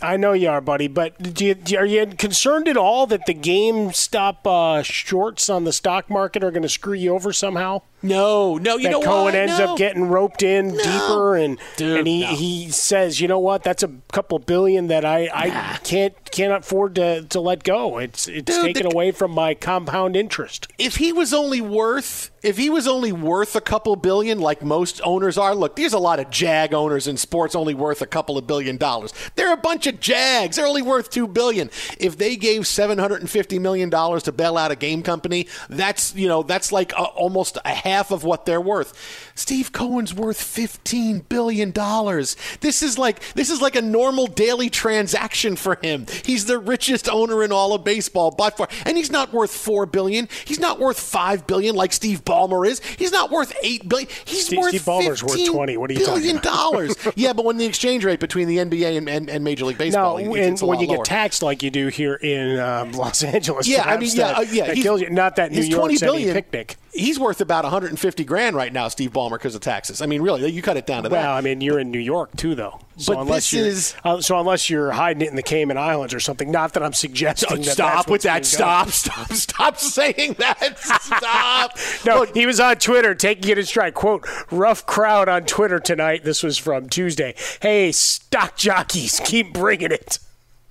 [0.00, 3.26] I know you are, buddy, but do you, do- are you concerned at all that
[3.26, 7.82] the GameStop uh, shorts on the stock market are going to screw you over somehow?
[8.02, 9.40] No, no, you that know Cohen why?
[9.40, 9.72] ends No.
[9.72, 12.26] up getting roped in deeper, and Dude, and he, no.
[12.28, 16.94] he says, you know what, that's a couple billion that I, I can't can't afford
[16.96, 17.98] to, to let go.
[17.98, 20.68] It's it's Dude, taken the- away from my compound interest.
[20.78, 25.00] if he was only worth if he was only worth a couple billion like most
[25.02, 28.38] owners are look there's a lot of jag owners in sports only worth a couple
[28.38, 32.36] of billion dollars they're a bunch of jags they're only worth 2 billion if they
[32.36, 36.92] gave 750 million dollars to bail out a game company that's you know that's like
[36.92, 42.82] a, almost a half of what they're worth steve cohen's worth 15 billion dollars this
[42.82, 47.42] is like this is like a normal daily transaction for him he's the richest owner
[47.42, 50.98] in all of baseball by far and he's not worth 4 billion he's not worth
[51.00, 54.82] 5 billion like steve ballmer is he's not worth 8 billion he's Steve- worth Steve
[54.82, 55.76] Ballmer's worth 15 20.
[55.76, 56.44] What are you talking billion about?
[56.54, 59.78] dollars yeah but when the exchange rate between the nba and, and, and major league
[59.78, 60.96] baseball No, and when you lower.
[60.98, 64.38] get taxed like you do here in um, Los Angeles, Yeah, I mean, yeah, that,
[64.38, 65.10] uh, yeah, that kills you.
[65.10, 66.76] Not that New York's any picnic.
[66.98, 70.02] He's worth about 150 grand right now, Steve Ballmer, because of taxes.
[70.02, 71.28] I mean, really, you cut it down to well, that.
[71.28, 72.80] Well, I mean, you're in New York too, though.
[72.96, 75.78] So But unless this you're, is- uh, so unless you're hiding it in the Cayman
[75.78, 76.50] Islands or something.
[76.50, 77.62] Not that I'm suggesting.
[77.62, 78.34] that stop with that.
[78.34, 78.44] being.
[78.44, 80.78] Stop, stop, stop saying that.
[80.78, 81.78] Stop.
[82.04, 83.94] No, he was on Twitter taking it in stride.
[83.94, 86.24] Quote, rough crowd on Twitter tonight.
[86.24, 87.34] This was from Tuesday.
[87.60, 90.18] Hey, stock jockeys, keep bringing it.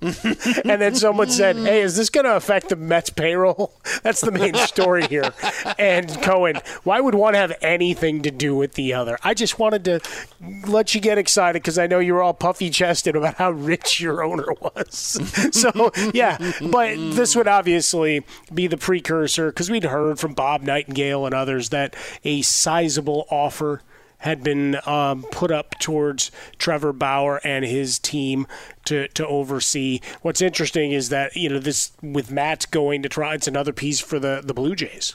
[0.00, 3.72] and then someone said, Hey, is this going to affect the Mets payroll?
[4.04, 5.32] That's the main story here.
[5.76, 9.18] And Cohen, why would one have anything to do with the other?
[9.24, 10.00] I just wanted to
[10.68, 14.00] let you get excited because I know you were all puffy chested about how rich
[14.00, 15.18] your owner was.
[15.52, 18.24] so, yeah, but this would obviously
[18.54, 23.82] be the precursor because we'd heard from Bob Nightingale and others that a sizable offer
[24.18, 28.46] had been um, put up towards Trevor Bauer and his team
[28.84, 30.00] to, to oversee.
[30.22, 33.34] What's interesting is that you know this with Matt going to try.
[33.34, 35.14] It's another piece for the the Blue Jays.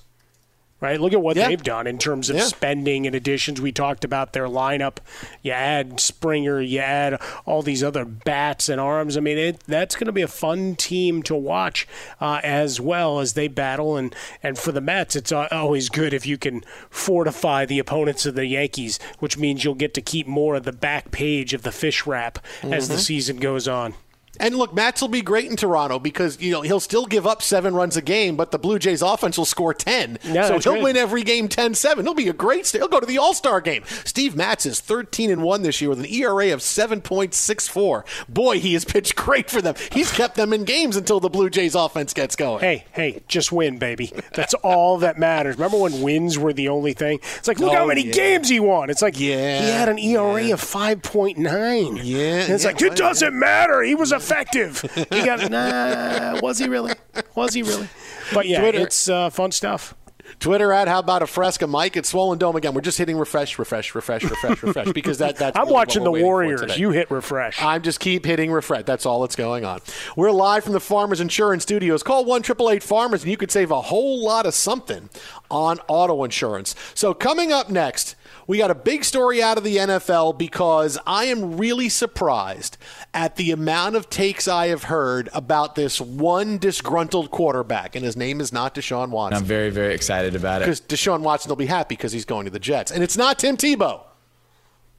[0.84, 1.48] Right, look at what Yeah.
[1.48, 2.44] they've done in terms of Yeah.
[2.44, 3.62] spending and additions.
[3.62, 4.98] We talked about their lineup.
[5.42, 9.16] You add Springer, you add all these other bats and arms.
[9.16, 11.88] I mean, it, that's going to be a fun team to watch
[12.20, 13.96] uh, as well as they battle.
[13.96, 14.14] And,
[14.44, 18.46] and for the Mets, it's always good if you can fortify the opponents of the
[18.46, 22.06] Yankees, which means you'll get to keep more of the back page of the fish
[22.06, 23.00] wrap as the Mhm.
[23.00, 23.94] season goes on.
[24.40, 27.42] And look, Matz will be great in Toronto because you know he'll still give up
[27.44, 30.18] seven runs a game, but the Blue Jays offense will score ten.
[30.24, 30.84] Yeah, so he'll great.
[30.84, 32.02] win every game 10-7.
[32.02, 32.68] He'll be a great.
[32.70, 33.84] He'll go to the All Star game.
[34.06, 37.68] Steve Matz is thirteen and one this year with an ERA of seven point six
[37.68, 38.06] four.
[38.28, 39.76] Boy, he has pitched great for them.
[39.92, 42.62] He's kept them in games until the Blue Jays offense gets going.
[42.62, 44.12] Hey, hey, just win, baby.
[44.34, 45.56] That's all that matters.
[45.58, 47.20] Remember when wins were the only thing?
[47.38, 48.14] It's like, look how Oh, many yeah.
[48.14, 48.90] games he won.
[48.90, 52.00] It's like, Yeah, he had an ERA of 5.9.
[52.04, 52.18] Yeah.
[52.44, 53.82] And it's yeah, like, it doesn't matter.
[53.84, 54.82] He was effective.
[55.12, 56.94] He got, nah, was he really?
[57.36, 57.90] Was he really?
[58.34, 59.96] But yeah, Twitter- it's uh, fun stuff.
[60.40, 62.74] Twitter at how about a Fresca Mike It's Swollen Dome again.
[62.74, 65.56] We're just hitting refresh, refresh, refresh, refresh, refresh because that that's.
[65.56, 66.78] I'm really watching the Warriors.
[66.78, 67.62] You hit refresh.
[67.62, 68.86] I'm just keep hitting refresh.
[68.86, 69.82] That's all that's going on.
[70.16, 72.04] We're live from the Farmers Insurance Studios.
[72.04, 75.10] Call one triple eight Farmers, and you could save a whole lot of something
[75.52, 76.74] on auto insurance.
[76.96, 78.16] So coming up next,
[78.48, 82.78] we got a big story out of the NFL because I am really surprised
[83.14, 88.18] at the amount of takes I have heard about this one disgruntled quarterback, and his
[88.18, 89.38] name is not Deshaun Watson.
[89.38, 90.66] I'm very, very excited about it.
[90.66, 92.92] Because Deshaun Watson will be happy because he's going to the Jets.
[92.92, 94.02] And it's not Tim Tebow.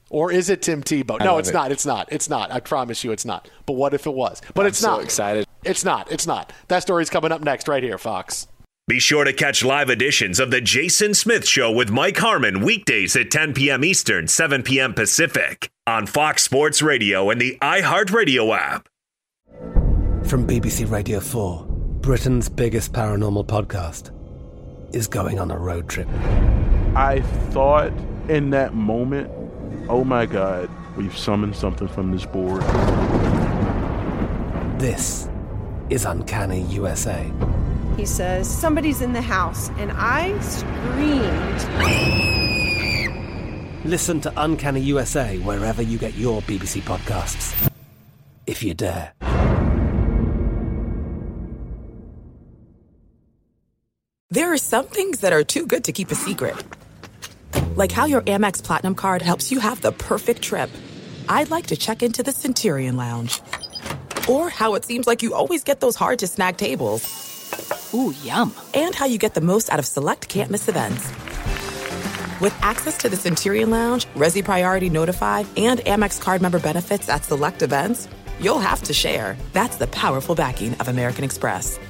[0.09, 1.19] Or is it Tim Tebow?
[1.19, 1.53] No, it's it.
[1.53, 1.71] not.
[1.71, 2.07] It's not.
[2.11, 2.51] It's not.
[2.51, 3.49] I promise you it's not.
[3.65, 4.41] But what if it was?
[4.53, 5.03] But I'm it's so not.
[5.03, 5.47] excited.
[5.63, 6.11] It's not.
[6.11, 6.53] It's not.
[6.67, 8.47] That story's coming up next right here, Fox.
[8.87, 13.15] Be sure to catch live editions of The Jason Smith Show with Mike Harmon weekdays
[13.15, 13.83] at 10 p.m.
[13.83, 14.93] Eastern, 7 p.m.
[14.93, 18.87] Pacific on Fox Sports Radio and the iHeartRadio app.
[20.27, 21.65] From BBC Radio 4,
[22.01, 24.11] Britain's biggest paranormal podcast
[24.93, 26.07] is going on a road trip.
[26.95, 27.91] I thought
[28.29, 29.31] in that moment,
[29.89, 32.61] oh my God, we've summoned something from this board.
[34.79, 35.27] This
[35.89, 37.31] is Uncanny USA.
[37.97, 39.69] He says, Somebody's in the house.
[39.77, 41.65] And I screamed.
[43.85, 47.71] Listen to Uncanny USA wherever you get your BBC podcasts,
[48.47, 49.13] if you dare.
[54.31, 56.55] There are some things that are too good to keep a secret.
[57.75, 60.69] Like how your Amex Platinum card helps you have the perfect trip.
[61.29, 63.39] I'd like to check into the Centurion Lounge.
[64.27, 67.34] Or how it seems like you always get those hard to snag tables.
[67.93, 68.53] Ooh, yum.
[68.73, 71.07] And how you get the most out of select can't miss events.
[72.41, 77.23] With access to the Centurion Lounge, Resy Priority Notified, and Amex card member benefits at
[77.23, 78.09] select events,
[78.41, 79.37] you'll have to share.
[79.53, 81.79] That's the powerful backing of American Express.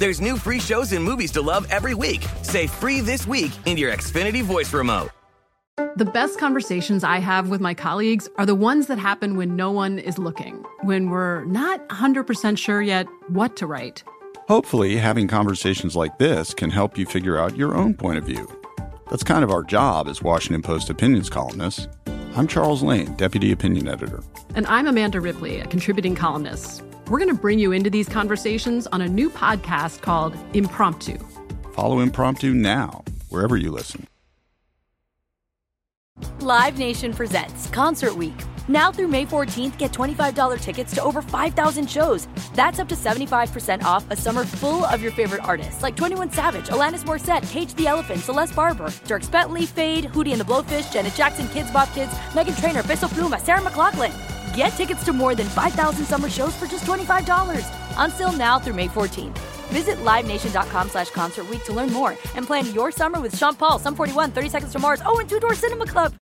[0.00, 2.26] There's new free shows and movies to love every week.
[2.40, 5.10] Say free this week in your Xfinity voice remote.
[5.96, 9.70] The best conversations I have with my colleagues are the ones that happen when no
[9.70, 14.02] one is looking, when we're not 100% sure yet what to write.
[14.48, 18.48] Hopefully, having conversations like this can help you figure out your own point of view.
[19.10, 21.88] That's kind of our job as Washington Post opinions columnists.
[22.36, 24.22] I'm Charles Lane, Deputy Opinion Editor.
[24.54, 26.82] And I'm Amanda Ripley, a contributing columnist.
[27.10, 31.18] We're going to bring you into these conversations on a new podcast called Impromptu.
[31.72, 34.06] Follow Impromptu now, wherever you listen.
[36.38, 38.36] Live Nation presents Concert Week.
[38.68, 42.28] Now through May 14th, get $25 tickets to over 5,000 shows.
[42.54, 46.68] That's up to 75% off a summer full of your favorite artists like 21 Savage,
[46.68, 51.14] Alanis Morissette, Cage the Elephant, Celeste Barber, Dierks Bentley, Feid, Hootie and the Blowfish, Janet
[51.14, 54.39] Jackson, Kidz Bop Kids, Meghan Trainor, Peso Pluma, Sarah McLachlan.
[54.54, 57.64] Get tickets to more than 5,000 summer shows for just $25.
[57.96, 59.38] Until now through May 14th.
[59.70, 63.78] Visit LiveNation.com slash Concert Week to learn more and plan your summer with Sean Paul,
[63.78, 66.14] Sum 41, 30 Seconds to Mars, oh, and Two Door Cinema Club.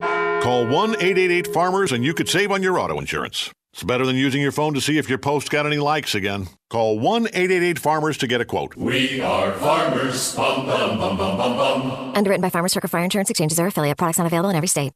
[0.00, 3.50] Call 1 888 Farmers and you could save on your auto insurance.
[3.72, 6.46] It's better than using your phone to see if your post got any likes again.
[6.70, 8.76] Call 1 888 Farmers to get a quote.
[8.76, 10.36] We are farmers.
[10.36, 12.12] Bum, bum, bum, bum, bum, bum.
[12.14, 14.92] Underwritten by Farmers Circle Fire Insurance Exchanges or affiliate products not available in every state.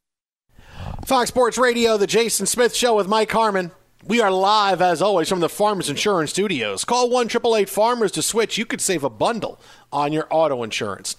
[1.09, 3.71] Fox Sports Radio, the Jason Smith Show with Mike Harmon.
[4.05, 6.85] We are live, as always, from the Farmers Insurance Studios.
[6.85, 8.59] Call 1 888 Farmers to switch.
[8.59, 9.59] You could save a bundle
[9.91, 11.17] on your auto insurance.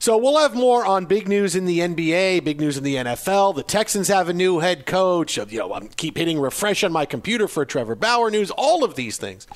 [0.00, 3.54] So we'll have more on big news in the NBA, big news in the NFL.
[3.54, 5.36] The Texans have a new head coach.
[5.36, 8.96] You know, I keep hitting refresh on my computer for Trevor Bauer news, all of
[8.96, 9.46] these things.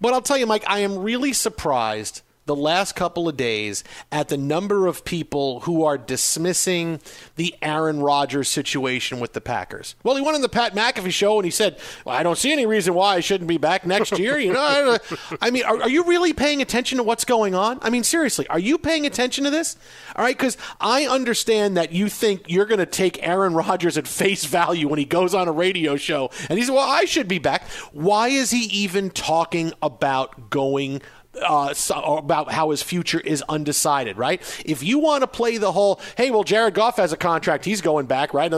[0.00, 4.28] But I'll tell you, Mike, I am really surprised the last couple of days at
[4.28, 7.00] the number of people who are dismissing
[7.36, 9.94] the Aaron Rodgers situation with the Packers.
[10.02, 12.52] Well, he went on the Pat McAfee show and he said, well, "I don't see
[12.52, 14.98] any reason why I shouldn't be back next year." You know,
[15.40, 17.78] I mean, are, are, you really paying attention to what's going on?
[17.80, 19.76] I mean, seriously, are you paying attention to this?
[20.16, 24.08] All right, because I understand that you think you're going to take Aaron Rodgers at
[24.08, 27.28] face value when he goes on a radio show and he says, "Well, I should
[27.28, 31.02] be back." Why is he even talking about going?
[31.40, 34.40] Uh, so, about how his future is undecided, right?
[34.64, 37.80] If you want to play the whole, hey, well, Jared Goff has a contract, he's
[37.80, 38.52] going back, right?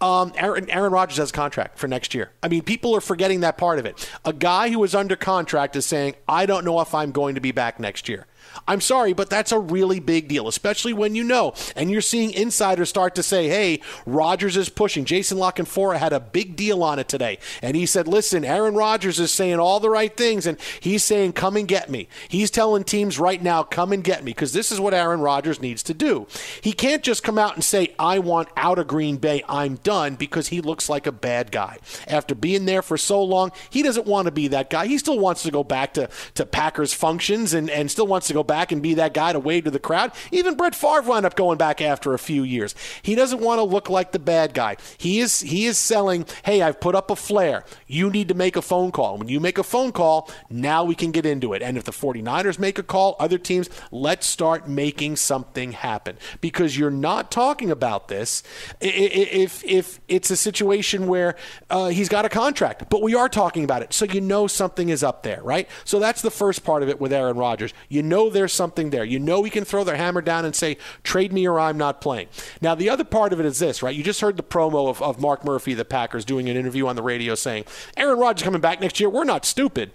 [0.00, 2.30] Um, Aaron, Aaron Rodgers has a contract for next year.
[2.42, 4.10] I mean, people are forgetting that part of it.
[4.24, 7.40] A guy who is under contract is saying, I don't know if I'm going to
[7.40, 8.26] be back next year.
[8.66, 12.32] I'm sorry, but that's a really big deal, especially when you know and you're seeing
[12.32, 15.04] insiders start to say, hey, Rodgers is pushing.
[15.04, 17.38] Jason La Canfora had a big deal on it today.
[17.62, 21.32] And he said, listen, Aaron Rodgers is saying all the right things, and he's saying,
[21.32, 22.08] come and get me.
[22.28, 25.60] He's telling teams right now, come and get me, because this is what Aaron Rodgers
[25.60, 26.26] needs to do.
[26.60, 30.16] He can't just come out and say, I want out of Green Bay, I'm done,
[30.16, 31.78] because he looks like a bad guy.
[32.06, 34.86] After being there for so long, he doesn't want to be that guy.
[34.86, 38.34] He still wants to go back to, to Packers functions and, and still wants to
[38.34, 40.10] go back and be that guy to wave to the crowd.
[40.32, 42.74] Even Brett Favre wound up going back after a few years.
[43.02, 44.76] He doesn't want to look like the bad guy.
[44.96, 47.64] He is he is selling, hey, I've put up a flare.
[47.86, 49.18] You need to make a phone call.
[49.18, 51.62] When you make a phone call, now we can get into it.
[51.62, 56.16] And if the 49ers make a call, other teams, let's start making something happen.
[56.40, 58.42] Because you're not talking about this
[58.80, 61.36] if if it's a situation where
[61.70, 63.92] uh, he's got a contract, but we are talking about it.
[63.92, 65.68] So you know something is up there, right?
[65.84, 67.74] So that's the first part of it with Aaron Rodgers.
[67.88, 69.04] You know there's something there.
[69.04, 72.00] You know he can throw their hammer down and say, trade me or I'm not
[72.00, 72.28] playing.
[72.60, 73.94] Now, the other part of it is this, right?
[73.94, 76.96] You just heard the promo of, of Mark Murphy, the Packers, doing an interview on
[76.96, 77.64] the radio saying,
[77.96, 79.08] Aaron Rodgers coming back next year.
[79.08, 79.92] We're not stupid.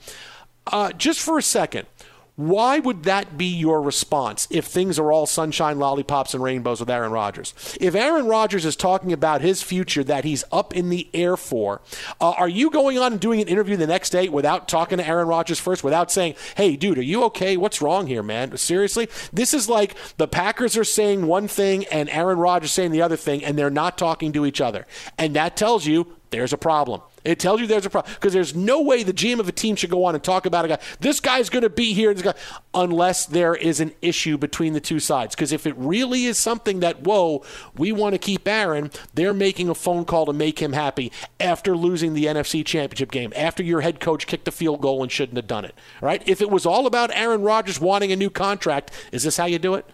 [0.68, 1.88] Uh, just for a second,
[2.36, 6.90] why would that be your response if things are all sunshine, lollipops, and rainbows with
[6.90, 7.54] Aaron Rodgers?
[7.80, 11.82] If Aaron Rodgers is talking about his future that he's up in the air for,
[12.20, 15.08] uh, are you going on and doing an interview the next day without talking to
[15.08, 17.56] Aaron Rodgers first, without saying, hey, dude, are you okay?
[17.56, 18.58] What's wrong here, man?
[18.58, 19.10] Seriously?
[19.32, 23.18] This is like the Packers are saying one thing and Aaron Rodgers saying the other
[23.18, 24.88] thing, and they're not talking to each other.
[25.20, 27.00] And that tells you there's a problem.
[27.24, 29.76] It tells you there's a problem because there's no way the GM of a team
[29.76, 30.80] should go on and talk about a guy.
[31.00, 32.34] This guy's going to be here, guy,
[32.74, 35.36] unless there is an issue between the two sides.
[35.36, 37.44] Because if it really is something that whoa,
[37.78, 41.78] we want to keep Aaron, they're making a phone call to make him happy after
[41.78, 45.38] losing the NFC Championship game, after your head coach kicked a field goal and shouldn't
[45.38, 45.76] have done it.
[46.02, 46.28] Right?
[46.28, 49.60] If it was all about Aaron Rodgers wanting a new contract, is this how you
[49.60, 49.86] do it?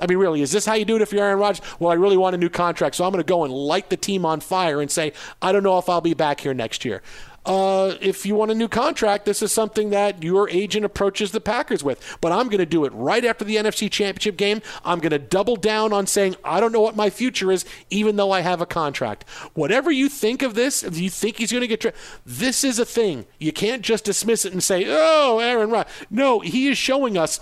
[0.00, 1.64] I mean, really, is this how you do it if you're Aaron Rodgers?
[1.78, 3.96] Well, I really want a new contract, so I'm going to go and light the
[3.96, 7.02] team on fire and say, I don't know if I'll be back here next year.
[7.48, 11.40] Uh, if you want a new contract, this is something that your agent approaches the
[11.40, 12.18] Packers with.
[12.20, 14.60] But I'm going to do it right after the NFC Championship game.
[14.84, 18.16] I'm going to double down on saying, I don't know what my future is, even
[18.16, 19.26] though I have a contract.
[19.54, 21.94] Whatever you think of this, if you think he's going to get tra-
[22.26, 23.24] this is a thing.
[23.38, 25.92] You can't just dismiss it and say, oh, Aaron Rodgers.
[26.10, 27.40] No, he is showing us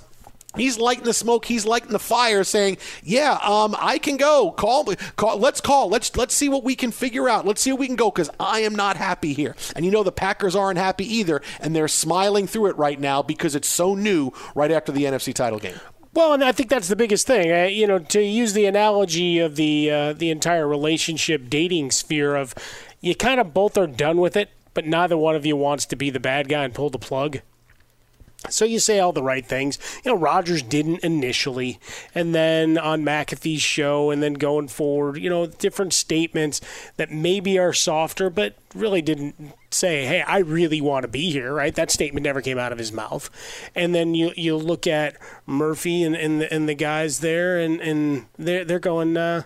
[0.57, 1.45] He's lighting the smoke.
[1.47, 4.51] He's lighting the fire, saying, "Yeah, um, I can go.
[4.53, 5.39] Call, call.
[5.39, 5.89] Let's call.
[5.89, 7.47] Let's let's see what we can figure out.
[7.47, 10.03] Let's see what we can go because I am not happy here." And you know
[10.03, 13.95] the Packers aren't happy either, and they're smiling through it right now because it's so
[13.95, 14.33] new.
[14.55, 15.79] Right after the NFC title game.
[16.17, 17.53] Well, and I think that's the biggest thing.
[17.53, 22.37] Uh, you know, to use the analogy of the uh, the entire relationship dating sphere
[22.37, 22.55] of,
[23.03, 25.95] you kind of both are done with it, but neither one of you wants to
[25.95, 27.41] be the bad guy and pull the plug.
[28.51, 29.79] So you say all the right things.
[30.05, 31.79] You know, Rodgers didn't initially,
[32.15, 36.61] and then on McAfee's show, and then going forward, you know, different statements
[36.97, 41.53] that maybe are softer, but really didn't say, "Hey, I really want to be here."
[41.53, 41.75] Right?
[41.75, 43.31] That statement never came out of his mouth.
[43.75, 45.17] And then you you look at
[45.47, 49.43] Murphy and and the, and the guys there, and and they're they're going, uh,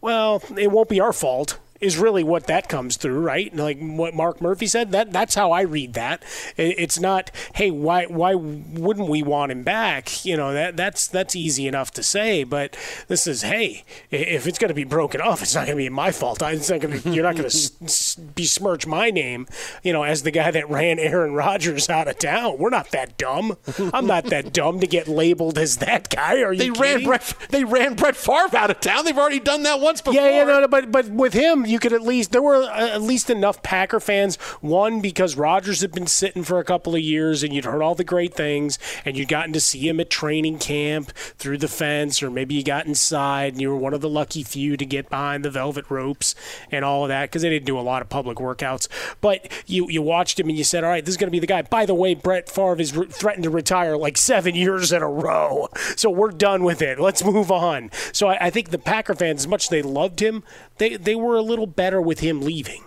[0.00, 3.54] "Well, it won't be our fault." Is really what that comes through, right?
[3.54, 4.92] Like what Mark Murphy said.
[4.92, 6.22] That that's how I read that.
[6.56, 10.24] It's not, hey, why why wouldn't we want him back?
[10.24, 12.76] You know that that's that's easy enough to say, but
[13.08, 15.88] this is, hey, if it's going to be broken off, it's not going to be
[15.88, 16.40] my fault.
[16.42, 17.10] It's not going to.
[17.10, 19.46] You're not going to besmirch my name,
[19.82, 22.58] you know, as the guy that ran Aaron Rodgers out of town.
[22.58, 23.56] We're not that dumb.
[23.92, 26.42] I'm not that dumb to get labeled as that guy.
[26.42, 26.58] Are you?
[26.58, 26.80] They kidding?
[26.80, 27.34] ran Brett.
[27.50, 29.04] They ran Brett Favre out of town.
[29.04, 30.20] They've already done that once before.
[30.20, 32.90] Yeah, yeah, no, no, but but with him, you could at least there were uh,
[32.90, 34.36] at least enough Packer fans.
[34.60, 37.94] One because Rodgers had been sitting for a couple of years, and you'd heard all
[37.94, 42.22] the great things, and you'd gotten to see him at training camp through the fence,
[42.22, 45.08] or maybe you got inside, and you were one of the lucky few to get
[45.08, 46.34] behind the velvet ropes
[46.70, 48.86] and all of that because they didn't do a lot of public workouts.
[49.22, 51.38] But you you watched him and you said, all right, this is going to be
[51.38, 51.62] the guy.
[51.62, 55.08] By the way, Brett Favre is re- threatened to retire like seven years in a
[55.08, 57.00] row, so we're done with it.
[57.00, 57.90] Let's move on.
[58.12, 60.42] So I, I think the Packer fans, as much as they loved him,
[60.82, 62.82] they they were a little better with him leaving.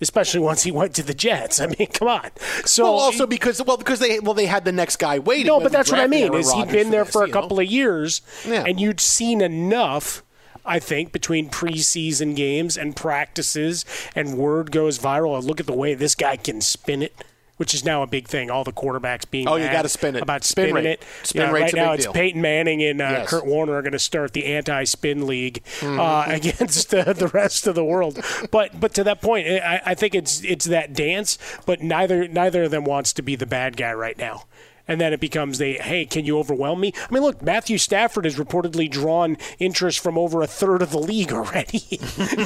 [0.00, 1.60] Especially once he went to the Jets.
[1.60, 2.30] I mean, come on.
[2.64, 5.46] So well, also because well because they well they had the next guy waiting.
[5.46, 6.34] No, but that's what I mean.
[6.34, 7.40] Is he'd been there this, for a you know?
[7.40, 8.64] couple of years, Yeah.
[8.66, 10.22] and you'd seen enough.
[10.66, 15.42] I think between preseason games and practices, and word goes viral.
[15.44, 17.22] Look at the way this guy can spin it,
[17.56, 18.50] which is now a big thing.
[18.50, 20.22] All the quarterbacks being Oh, you gotta spin it.
[20.22, 20.86] about Spin spinning rate.
[20.86, 21.04] it.
[21.22, 22.12] Spin Yeah, right now it's deal.
[22.12, 23.28] Peyton Manning and uh, Yes.
[23.30, 26.00] Kurt Warner are going to start the anti-spin league Mm-hmm.
[26.00, 28.18] uh, against uh, the rest of the world.
[28.50, 31.38] But but to that point, I, I think it's it's that dance.
[31.66, 34.44] But neither neither of them wants to be the bad guy right now.
[34.86, 36.92] And then it becomes the hey, can you overwhelm me?
[37.08, 40.98] I mean, look, Matthew Stafford has reportedly drawn interest from over a third of the
[40.98, 41.84] league already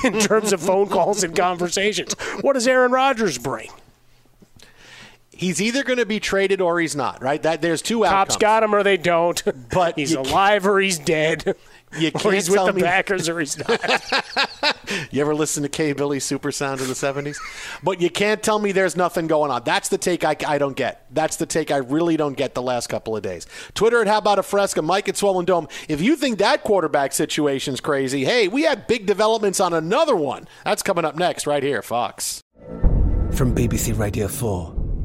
[0.04, 2.12] in terms of phone calls and conversations.
[2.42, 3.70] What does Aaron Rodgers bring?
[5.38, 7.22] He's either going to be traded or he's not.
[7.22, 7.40] Right?
[7.42, 8.36] That there's two Cops outcomes.
[8.38, 9.42] got him or they don't.
[9.70, 11.54] But he's alive or he's dead.
[11.98, 13.78] You can't he's with tell the me- Packers or he's not.
[15.10, 17.36] You ever listen to K Billy Super Sound in the 70s?
[17.82, 19.62] But you can't tell me there's nothing going on.
[19.64, 21.04] That's the take I, I don't get.
[21.10, 23.46] That's the take I really don't get the last couple of days.
[23.74, 25.68] Twitter at How About a Fresca, Mike at Swollen Dome.
[25.88, 30.48] If you think that quarterback situation's crazy, hey, we had big developments on another one.
[30.64, 32.42] That's coming up next right here, Fox.
[33.32, 34.74] From BBC Radio 4,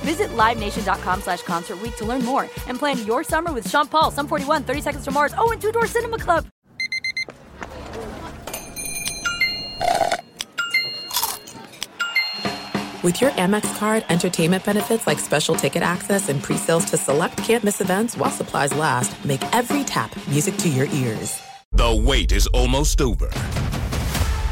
[0.00, 4.10] Visit LiveNation.com slash Concert Week to learn more and plan your summer with Sean Paul,
[4.10, 6.46] Sum 41, 30 Seconds to Mars, oh, and Two Door Cinema Club.
[13.02, 17.80] With your Amex card, entertainment benefits like special ticket access and pre-sales to select campus
[17.80, 21.40] events while supplies last make every tap music to your ears.
[21.72, 23.30] The wait is almost over.